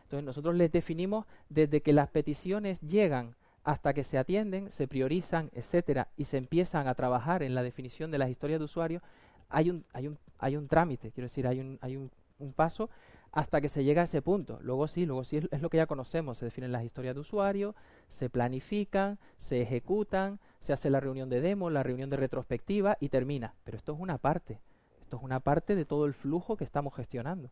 Entonces 0.04 0.26
nosotros 0.28 0.54
les 0.54 0.72
definimos 0.72 1.26
desde 1.50 1.82
que 1.82 1.91
las 1.91 2.08
peticiones 2.10 2.82
llegan 2.82 3.34
hasta 3.63 3.96
que 3.96 4.04
se 4.04 4.20
atienden, 4.20 4.70
se 4.70 4.88
priorizan, 4.88 5.50
etcétera, 5.54 6.08
y 6.17 6.26
se 6.26 6.38
empiezan 6.38 6.88
a 6.88 6.94
trabajar 6.94 7.41
en 7.41 7.56
la 7.56 7.63
definición 7.63 8.12
de 8.12 8.20
las 8.20 8.30
historias 8.30 8.60
de 8.60 8.65
usuario, 8.65 9.02
hay 9.50 9.72
un, 9.72 9.86
hay 9.91 10.08
un, 10.08 10.20
hay 10.38 10.56
un 10.56 10.67
trámite, 10.67 11.10
quiero 11.10 11.26
decir, 11.26 11.48
hay 11.48 11.60
un, 11.60 11.80
hay 11.82 11.98
un, 11.98 12.12
un 12.38 12.54
paso 12.54 12.91
hasta 13.32 13.62
que 13.62 13.70
se 13.70 13.84
llega 13.84 14.02
a 14.02 14.06
ese 14.06 14.22
punto. 14.22 14.60
Luego 14.62 14.88
sí, 14.88 15.06
luego 15.06 15.24
sí 15.24 15.38
es, 15.38 15.62
lo 15.62 15.70
que 15.70 15.78
ya 15.78 15.88
conocemos. 15.88 16.38
Se 16.38 16.46
definen 16.46 16.72
las 16.72 16.84
historias 16.84 17.15
de 17.15 17.22
usuario, 17.22 17.76
se 18.10 18.30
planifican, 18.30 19.20
se 19.38 19.62
ejecutan, 19.62 20.39
se 20.60 20.74
hace 20.74 20.89
la 20.89 21.00
reunión 21.00 21.30
de 21.30 21.41
demo, 21.41 21.70
la 21.70 21.84
reunión 21.84 22.10
de 22.10 22.17
retrospectiva 22.17 22.98
y 23.00 23.10
termina. 23.10 23.54
Pero 23.63 23.78
esto 23.78 23.94
es 23.94 24.00
una 24.00 24.17
parte. 24.17 24.60
Esto 25.00 25.17
es 25.17 25.24
una 25.24 25.39
parte 25.39 25.76
de 25.76 25.86
todo 25.86 26.06
el 26.06 26.13
flujo 26.13 26.58
que 26.58 26.63
estamos 26.63 26.94
gestionando. 26.96 27.50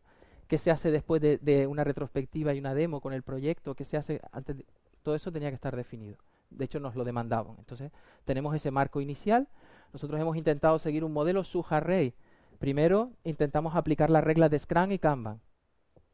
¿Qué 0.48 0.58
se 0.58 0.70
hace 0.70 0.90
después 0.90 1.22
de, 1.22 1.66
una 1.66 1.84
retrospectiva 1.84 2.52
y 2.52 2.58
una 2.58 2.74
demo 2.74 3.00
con 3.00 3.12
el 3.12 3.22
proyecto? 3.22 3.74
¿Qué 3.74 3.84
se 3.84 3.96
hace 3.96 4.20
antes? 4.32 4.56
Todo 5.02 5.14
eso 5.14 5.32
tenía 5.32 5.48
que 5.48 5.54
estar 5.54 5.76
definido. 5.76 6.18
De 6.50 6.64
hecho, 6.64 6.80
nos 6.80 6.96
lo 6.96 7.04
demandaban. 7.04 7.54
Entonces, 7.58 7.92
tenemos 8.24 8.54
ese 8.54 8.70
marco 8.70 9.00
inicial. 9.00 9.48
Nosotros 9.92 10.20
hemos 10.20 10.36
intentado 10.36 10.78
seguir 10.78 11.04
un 11.04 11.12
modelo 11.12 11.44
Suja-Rey. 11.44 12.12
Primero, 12.58 13.12
intentamos 13.24 13.76
aplicar 13.76 14.10
las 14.10 14.24
reglas 14.24 14.50
de 14.50 14.58
Scrum 14.58 14.92
y 14.92 14.98
Kanban 14.98 15.40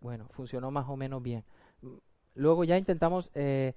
bueno, 0.01 0.29
funcionó 0.33 0.71
más 0.71 0.89
o 0.89 0.97
menos 0.97 1.23
bien. 1.23 1.45
Luego 2.35 2.65
ya 2.65 2.77
intentamos 2.77 3.31
eh, 3.35 3.75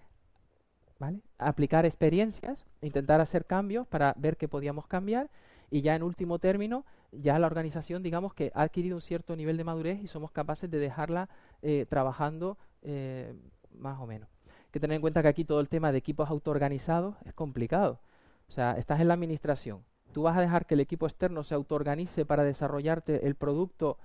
aplicar 1.37 1.85
experiencias, 1.85 2.65
intentar 2.81 3.21
hacer 3.21 3.45
cambios 3.45 3.87
para 3.87 4.13
ver 4.17 4.37
qué 4.37 4.47
podíamos 4.47 4.87
cambiar 4.87 5.29
y 5.71 5.81
ya 5.81 5.95
en 5.95 6.03
último 6.03 6.39
término, 6.39 6.85
ya 7.11 7.39
la 7.39 7.47
organización 7.47 8.03
digamos 8.03 8.33
que 8.33 8.51
ha 8.53 8.63
adquirido 8.63 8.97
un 8.97 9.01
cierto 9.01 9.35
nivel 9.35 9.57
de 9.57 9.63
madurez 9.63 10.01
y 10.03 10.07
somos 10.07 10.31
capaces 10.31 10.69
de 10.69 10.77
dejarla 10.77 11.29
eh, 11.61 11.85
trabajando 11.89 12.57
eh, 12.81 13.33
más 13.71 13.99
o 13.99 14.07
menos. 14.07 14.29
Hay 14.47 14.71
que 14.71 14.79
tener 14.79 14.95
en 14.95 15.01
cuenta 15.01 15.21
que 15.21 15.29
aquí 15.29 15.45
todo 15.45 15.61
el 15.61 15.69
tema 15.69 15.91
de 15.91 15.97
equipos 15.97 16.29
autoorganizados 16.29 17.15
es 17.25 17.33
complicado. 17.33 17.99
O 18.47 18.51
sea, 18.51 18.73
estás 18.73 18.99
en 18.99 19.07
la 19.07 19.13
administración, 19.13 19.83
tú 20.11 20.23
vas 20.23 20.37
a 20.37 20.41
dejar 20.41 20.65
que 20.65 20.73
el 20.73 20.79
equipo 20.79 21.05
externo 21.05 21.43
se 21.43 21.55
autoorganice 21.55 22.25
para 22.25 22.43
desarrollarte 22.43 23.25
el 23.27 23.35
producto 23.35 23.97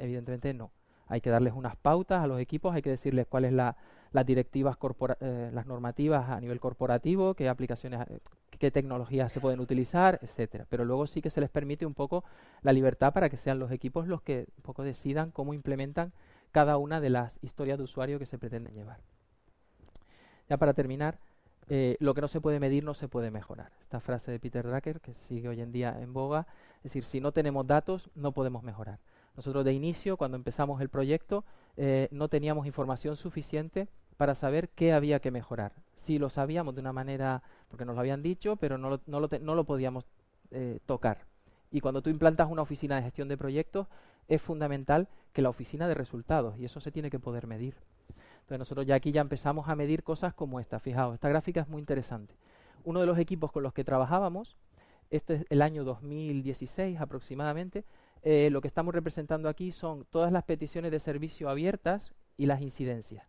Evidentemente 0.00 0.54
no. 0.54 0.70
Hay 1.06 1.20
que 1.20 1.30
darles 1.30 1.54
unas 1.54 1.76
pautas 1.76 2.22
a 2.22 2.26
los 2.26 2.40
equipos, 2.40 2.74
hay 2.74 2.82
que 2.82 2.90
decirles 2.90 3.26
cuál 3.28 3.44
es 3.44 3.52
la, 3.52 3.76
las 4.12 4.26
directivas, 4.26 4.76
eh, 5.20 5.50
las 5.52 5.66
normativas 5.66 6.30
a 6.30 6.40
nivel 6.40 6.60
corporativo, 6.60 7.34
qué 7.34 7.48
aplicaciones, 7.48 8.00
qué 8.58 8.70
tecnologías 8.70 9.32
se 9.32 9.40
pueden 9.40 9.60
utilizar, 9.60 10.20
etcétera. 10.22 10.66
Pero 10.68 10.84
luego 10.84 11.06
sí 11.06 11.20
que 11.20 11.30
se 11.30 11.40
les 11.40 11.50
permite 11.50 11.84
un 11.84 11.94
poco 11.94 12.24
la 12.62 12.72
libertad 12.72 13.12
para 13.12 13.28
que 13.28 13.36
sean 13.36 13.58
los 13.58 13.72
equipos 13.72 14.06
los 14.06 14.22
que 14.22 14.46
un 14.56 14.62
poco 14.62 14.84
decidan 14.84 15.30
cómo 15.30 15.52
implementan 15.54 16.12
cada 16.52 16.76
una 16.76 17.00
de 17.00 17.10
las 17.10 17.38
historias 17.42 17.78
de 17.78 17.84
usuario 17.84 18.18
que 18.18 18.26
se 18.26 18.38
pretenden 18.38 18.74
llevar. 18.74 18.98
Ya 20.48 20.56
para 20.56 20.74
terminar, 20.74 21.18
eh, 21.68 21.96
lo 22.00 22.14
que 22.14 22.20
no 22.20 22.26
se 22.28 22.40
puede 22.40 22.58
medir 22.58 22.82
no 22.82 22.94
se 22.94 23.06
puede 23.06 23.30
mejorar. 23.30 23.70
Esta 23.82 24.00
frase 24.00 24.32
de 24.32 24.40
Peter 24.40 24.66
Drucker, 24.66 25.00
que 25.00 25.14
sigue 25.14 25.48
hoy 25.48 25.60
en 25.60 25.70
día 25.70 25.96
en 26.00 26.12
boga, 26.12 26.46
es 26.78 26.84
decir, 26.84 27.04
si 27.04 27.20
no 27.20 27.30
tenemos 27.30 27.66
datos, 27.66 28.10
no 28.16 28.32
podemos 28.32 28.64
mejorar. 28.64 28.98
Nosotros 29.36 29.64
de 29.64 29.72
inicio, 29.72 30.16
cuando 30.16 30.36
empezamos 30.36 30.80
el 30.80 30.88
proyecto, 30.88 31.44
eh, 31.76 32.08
no 32.10 32.28
teníamos 32.28 32.66
información 32.66 33.16
suficiente 33.16 33.88
para 34.16 34.34
saber 34.34 34.68
qué 34.70 34.92
había 34.92 35.20
que 35.20 35.30
mejorar. 35.30 35.72
Sí 35.96 36.18
lo 36.18 36.28
sabíamos 36.30 36.74
de 36.74 36.80
una 36.80 36.92
manera, 36.92 37.42
porque 37.68 37.84
nos 37.84 37.94
lo 37.94 38.00
habían 38.00 38.22
dicho, 38.22 38.56
pero 38.56 38.76
no 38.76 38.90
lo, 38.90 39.00
no 39.06 39.20
lo, 39.20 39.28
no 39.40 39.54
lo 39.54 39.64
podíamos 39.64 40.04
eh, 40.50 40.80
tocar. 40.86 41.26
Y 41.70 41.80
cuando 41.80 42.02
tú 42.02 42.10
implantas 42.10 42.50
una 42.50 42.62
oficina 42.62 42.96
de 42.96 43.02
gestión 43.02 43.28
de 43.28 43.36
proyectos, 43.36 43.86
es 44.28 44.42
fundamental 44.42 45.08
que 45.32 45.42
la 45.42 45.48
oficina 45.48 45.88
de 45.88 45.94
resultados, 45.94 46.58
y 46.58 46.64
eso 46.64 46.80
se 46.80 46.90
tiene 46.90 47.10
que 47.10 47.18
poder 47.18 47.46
medir. 47.46 47.76
Entonces 48.40 48.58
nosotros 48.58 48.86
ya 48.86 48.96
aquí 48.96 49.12
ya 49.12 49.20
empezamos 49.20 49.68
a 49.68 49.76
medir 49.76 50.02
cosas 50.02 50.34
como 50.34 50.58
esta. 50.58 50.80
Fijaos, 50.80 51.14
esta 51.14 51.28
gráfica 51.28 51.60
es 51.60 51.68
muy 51.68 51.80
interesante. 51.80 52.34
Uno 52.84 53.00
de 53.00 53.06
los 53.06 53.18
equipos 53.18 53.52
con 53.52 53.62
los 53.62 53.72
que 53.72 53.84
trabajábamos, 53.84 54.56
este 55.10 55.34
es 55.34 55.46
el 55.50 55.62
año 55.62 55.84
2016 55.84 57.00
aproximadamente, 57.00 57.84
eh, 58.22 58.48
lo 58.50 58.60
que 58.60 58.68
estamos 58.68 58.94
representando 58.94 59.48
aquí 59.48 59.72
son 59.72 60.04
todas 60.10 60.32
las 60.32 60.44
peticiones 60.44 60.90
de 60.90 61.00
servicio 61.00 61.48
abiertas 61.48 62.12
y 62.36 62.46
las 62.46 62.60
incidencias. 62.60 63.26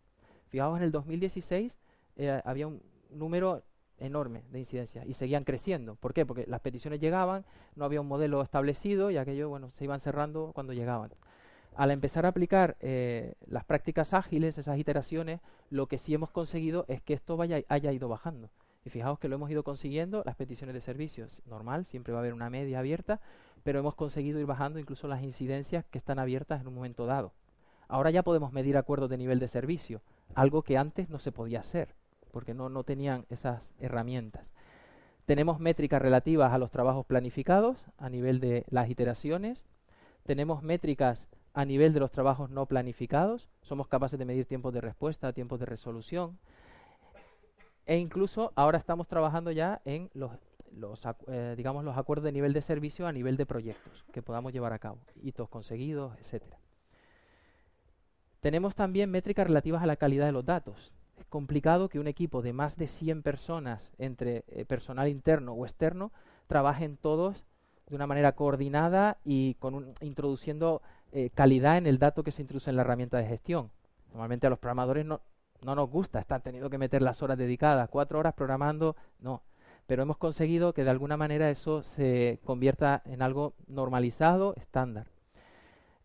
Fijaos, 0.48 0.76
en 0.78 0.84
el 0.84 0.92
2016 0.92 1.78
eh, 2.16 2.40
había 2.44 2.66
un 2.66 2.82
número 3.10 3.62
enorme 3.98 4.42
de 4.50 4.58
incidencias 4.58 5.06
y 5.06 5.14
seguían 5.14 5.44
creciendo. 5.44 5.94
¿Por 5.96 6.12
qué? 6.12 6.26
Porque 6.26 6.46
las 6.46 6.60
peticiones 6.60 7.00
llegaban, 7.00 7.44
no 7.76 7.84
había 7.84 8.00
un 8.00 8.08
modelo 8.08 8.42
establecido 8.42 9.10
y 9.10 9.16
aquello, 9.16 9.48
bueno, 9.48 9.70
se 9.70 9.84
iban 9.84 10.00
cerrando 10.00 10.52
cuando 10.54 10.72
llegaban 10.72 11.12
al 11.76 11.90
empezar 11.90 12.26
a 12.26 12.30
aplicar 12.30 12.76
eh, 12.80 13.34
las 13.46 13.64
prácticas 13.64 14.14
ágiles, 14.14 14.58
esas 14.58 14.78
iteraciones, 14.78 15.40
lo 15.70 15.86
que 15.86 15.98
sí 15.98 16.14
hemos 16.14 16.30
conseguido 16.30 16.84
es 16.88 17.02
que 17.02 17.14
esto 17.14 17.36
vaya, 17.36 17.62
haya 17.68 17.92
ido 17.92 18.08
bajando. 18.08 18.50
Y 18.84 18.90
fijaos 18.90 19.18
que 19.18 19.28
lo 19.28 19.36
hemos 19.36 19.50
ido 19.50 19.62
consiguiendo, 19.62 20.22
las 20.26 20.36
peticiones 20.36 20.74
de 20.74 20.80
servicios, 20.80 21.42
normal, 21.46 21.86
siempre 21.86 22.12
va 22.12 22.18
a 22.18 22.22
haber 22.22 22.34
una 22.34 22.50
media 22.50 22.80
abierta, 22.80 23.20
pero 23.62 23.78
hemos 23.78 23.94
conseguido 23.94 24.40
ir 24.40 24.46
bajando 24.46 24.78
incluso 24.78 25.06
las 25.06 25.22
incidencias 25.22 25.84
que 25.84 25.98
están 25.98 26.18
abiertas 26.18 26.60
en 26.60 26.68
un 26.68 26.74
momento 26.74 27.06
dado. 27.06 27.32
Ahora 27.86 28.10
ya 28.10 28.22
podemos 28.22 28.52
medir 28.52 28.76
acuerdos 28.76 29.10
de 29.10 29.18
nivel 29.18 29.38
de 29.38 29.48
servicio, 29.48 30.00
algo 30.34 30.62
que 30.62 30.78
antes 30.78 31.10
no 31.10 31.18
se 31.18 31.30
podía 31.30 31.60
hacer, 31.60 31.94
porque 32.32 32.54
no, 32.54 32.68
no 32.68 32.82
tenían 32.82 33.24
esas 33.28 33.72
herramientas. 33.78 34.52
Tenemos 35.26 35.60
métricas 35.60 36.02
relativas 36.02 36.52
a 36.52 36.58
los 36.58 36.70
trabajos 36.70 37.06
planificados 37.06 37.76
a 37.98 38.08
nivel 38.08 38.40
de 38.40 38.64
las 38.68 38.90
iteraciones. 38.90 39.64
Tenemos 40.24 40.62
métricas 40.62 41.28
a 41.54 41.64
nivel 41.64 41.92
de 41.92 42.00
los 42.00 42.10
trabajos 42.10 42.50
no 42.50 42.66
planificados, 42.66 43.48
somos 43.60 43.86
capaces 43.86 44.18
de 44.18 44.24
medir 44.24 44.46
tiempos 44.46 44.72
de 44.72 44.80
respuesta, 44.80 45.32
tiempos 45.32 45.60
de 45.60 45.66
resolución, 45.66 46.38
e 47.86 47.96
incluso 47.96 48.52
ahora 48.54 48.78
estamos 48.78 49.08
trabajando 49.08 49.50
ya 49.50 49.80
en 49.84 50.10
los, 50.14 50.30
eh, 51.26 51.54
digamos, 51.56 51.84
los 51.84 51.96
acuerdos 51.96 52.24
de 52.24 52.32
nivel 52.32 52.52
de 52.52 52.62
servicio 52.62 53.06
a 53.06 53.12
nivel 53.12 53.36
de 53.36 53.46
proyectos 53.46 54.04
que 54.12 54.22
podamos 54.22 54.52
llevar 54.52 54.72
a 54.72 54.78
cabo, 54.78 54.98
hitos 55.22 55.48
conseguidos, 55.48 56.16
etcétera. 56.18 56.58
Tenemos 58.40 58.74
también 58.74 59.10
métricas 59.10 59.46
relativas 59.46 59.82
a 59.82 59.86
la 59.86 59.96
calidad 59.96 60.26
de 60.26 60.32
los 60.32 60.44
datos. 60.44 60.92
Es 61.18 61.26
complicado 61.26 61.88
que 61.88 62.00
un 62.00 62.08
equipo 62.08 62.42
de 62.42 62.52
más 62.52 62.76
de 62.76 62.88
100 62.88 63.22
personas, 63.22 63.92
entre 63.98 64.44
eh, 64.48 64.64
personal 64.64 65.08
interno 65.08 65.52
o 65.52 65.64
externo, 65.64 66.10
trabajen 66.48 66.96
todos 66.96 67.44
de 67.88 67.94
una 67.94 68.06
manera 68.06 68.32
coordinada 68.32 69.18
y 69.24 69.54
con 69.54 69.94
introduciendo 70.00 70.82
eh, 71.12 71.30
calidad 71.34 71.76
en 71.76 71.86
el 71.86 71.98
dato 71.98 72.24
que 72.24 72.32
se 72.32 72.42
introduce 72.42 72.70
en 72.70 72.76
la 72.76 72.82
herramienta 72.82 73.18
de 73.18 73.26
gestión. 73.26 73.70
Normalmente 74.10 74.46
a 74.46 74.50
los 74.50 74.58
programadores 74.58 75.06
no, 75.06 75.20
no 75.62 75.74
nos 75.74 75.88
gusta 75.90 76.18
estar 76.20 76.40
teniendo 76.42 76.70
que 76.70 76.78
meter 76.78 77.02
las 77.02 77.22
horas 77.22 77.38
dedicadas, 77.38 77.88
cuatro 77.88 78.18
horas 78.18 78.34
programando, 78.34 78.96
no. 79.20 79.42
Pero 79.86 80.02
hemos 80.02 80.16
conseguido 80.16 80.72
que 80.72 80.84
de 80.84 80.90
alguna 80.90 81.16
manera 81.16 81.50
eso 81.50 81.82
se 81.82 82.40
convierta 82.44 83.02
en 83.04 83.22
algo 83.22 83.54
normalizado, 83.66 84.54
estándar. 84.56 85.06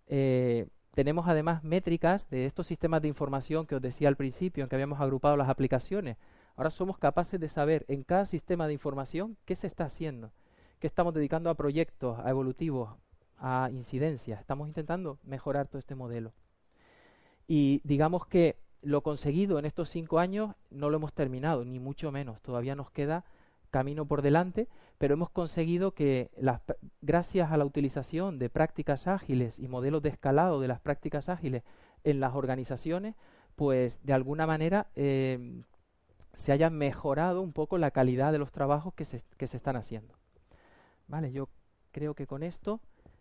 Eh, 0.07 0.67
tenemos 0.93 1.27
además 1.27 1.63
métricas 1.63 2.29
de 2.29 2.45
estos 2.45 2.67
sistemas 2.67 3.01
de 3.01 3.07
información 3.07 3.67
que 3.67 3.75
os 3.75 3.81
decía 3.81 4.07
al 4.07 4.15
principio, 4.15 4.63
en 4.63 4.69
que 4.69 4.75
habíamos 4.75 4.99
agrupado 4.99 5.37
las 5.37 5.49
aplicaciones. 5.49 6.17
Ahora 6.55 6.71
somos 6.71 6.97
capaces 6.97 7.39
de 7.39 7.49
saber 7.49 7.85
en 7.87 8.03
cada 8.03 8.25
sistema 8.25 8.65
de 8.65 8.73
información 8.73 9.37
qué 9.45 9.53
se 9.53 9.67
está 9.67 9.85
haciendo, 9.85 10.31
qué 10.79 10.87
estamos 10.87 11.13
dedicando 11.13 11.51
a 11.51 11.55
proyectos, 11.55 12.17
a 12.19 12.29
evolutivos, 12.31 12.95
a 13.37 13.69
incidencias. 13.71 14.39
Estamos 14.39 14.67
intentando 14.67 15.19
mejorar 15.23 15.67
todo 15.67 15.77
este 15.77 15.93
modelo. 15.93 16.33
Y 17.47 17.79
digamos 17.83 18.25
que 18.25 18.57
lo 18.87 19.01
conseguido 19.01 19.59
en 19.59 19.65
estos 19.65 19.89
cinco 19.89 20.17
años 20.17 20.55
no 20.69 20.89
lo 20.89 20.95
hemos 20.95 21.11
terminado, 21.11 21.65
ni 21.65 21.77
mucho 21.77 22.09
menos. 22.09 22.39
Todavía 22.41 22.73
nos 22.73 22.89
queda 22.89 23.25
camino 23.69 24.05
por 24.05 24.21
delante, 24.21 24.69
pero 24.97 25.13
hemos 25.13 25.29
conseguido 25.29 25.91
que, 25.91 26.31
las, 26.37 26.61
gracias 27.01 27.51
a 27.51 27.57
la 27.57 27.65
utilización 27.65 28.39
de 28.39 28.49
prácticas 28.49 29.07
ágiles 29.07 29.59
y 29.59 29.67
modelos 29.67 30.01
de 30.03 30.09
escalado 30.09 30.61
de 30.61 30.69
las 30.69 30.79
prácticas 30.79 31.27
ágiles 31.27 31.63
en 32.05 32.21
las 32.21 32.33
organizaciones, 32.33 33.15
pues 33.57 33.99
de 34.03 34.13
alguna 34.13 34.47
manera 34.47 34.87
eh, 34.95 35.63
se 36.33 36.53
haya 36.53 36.69
mejorado 36.69 37.41
un 37.41 37.51
poco 37.51 37.77
la 37.77 37.91
calidad 37.91 38.31
de 38.31 38.39
los 38.39 38.53
trabajos 38.53 38.93
que 38.93 39.03
se, 39.03 39.21
que 39.35 39.47
se 39.47 39.57
están 39.57 39.75
haciendo. 39.75 40.15
Vale, 41.09 41.33
yo 41.33 41.49
creo 41.91 42.13
que 42.13 42.25
con 42.25 42.41
esto 42.41 42.79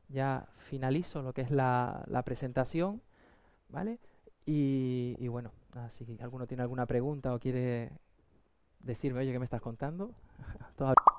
ya 0.09 0.47
finalizo 0.59 1.23
lo 1.23 1.33
que 1.33 1.41
es 1.41 1.51
la, 1.51 2.05
la 2.07 2.23
presentación, 2.23 3.03
¿vale? 3.69 3.99
Y, 4.47 5.27
bueno, 5.29 5.51
si 5.91 6.07
alguno 6.21 6.47
tiene 6.47 6.63
alguna 6.63 6.87
pregunta 6.87 7.35
o 7.35 7.39
quiere 7.41 7.91
decirme, 8.81 9.21
oye, 9.21 9.33
¿qué 9.33 9.39
me 9.39 9.45
estás 9.45 9.61
contando? 9.61 10.13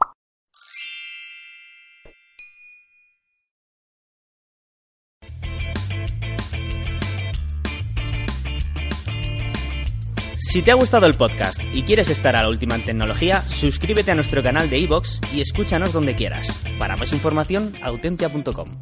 Si 10.50 10.62
te 10.62 10.72
ha 10.72 10.76
gustado 10.76 11.06
el 11.08 11.14
podcast 11.14 11.60
y 11.74 11.84
quieres 11.84 12.10
estar 12.10 12.36
a 12.38 12.42
la 12.42 12.50
última 12.50 12.76
en 12.76 12.86
tecnología, 12.86 13.42
suscríbete 13.48 14.12
a 14.12 14.16
nuestro 14.16 14.42
canal 14.42 14.70
de 14.70 14.80
iVoox 14.80 15.20
y 15.34 15.42
escúchanos 15.42 15.92
donde 15.92 16.16
quieras. 16.16 16.64
Para 16.80 16.96
más 16.96 17.12
información, 17.12 17.74
autentia.com. 17.84 18.80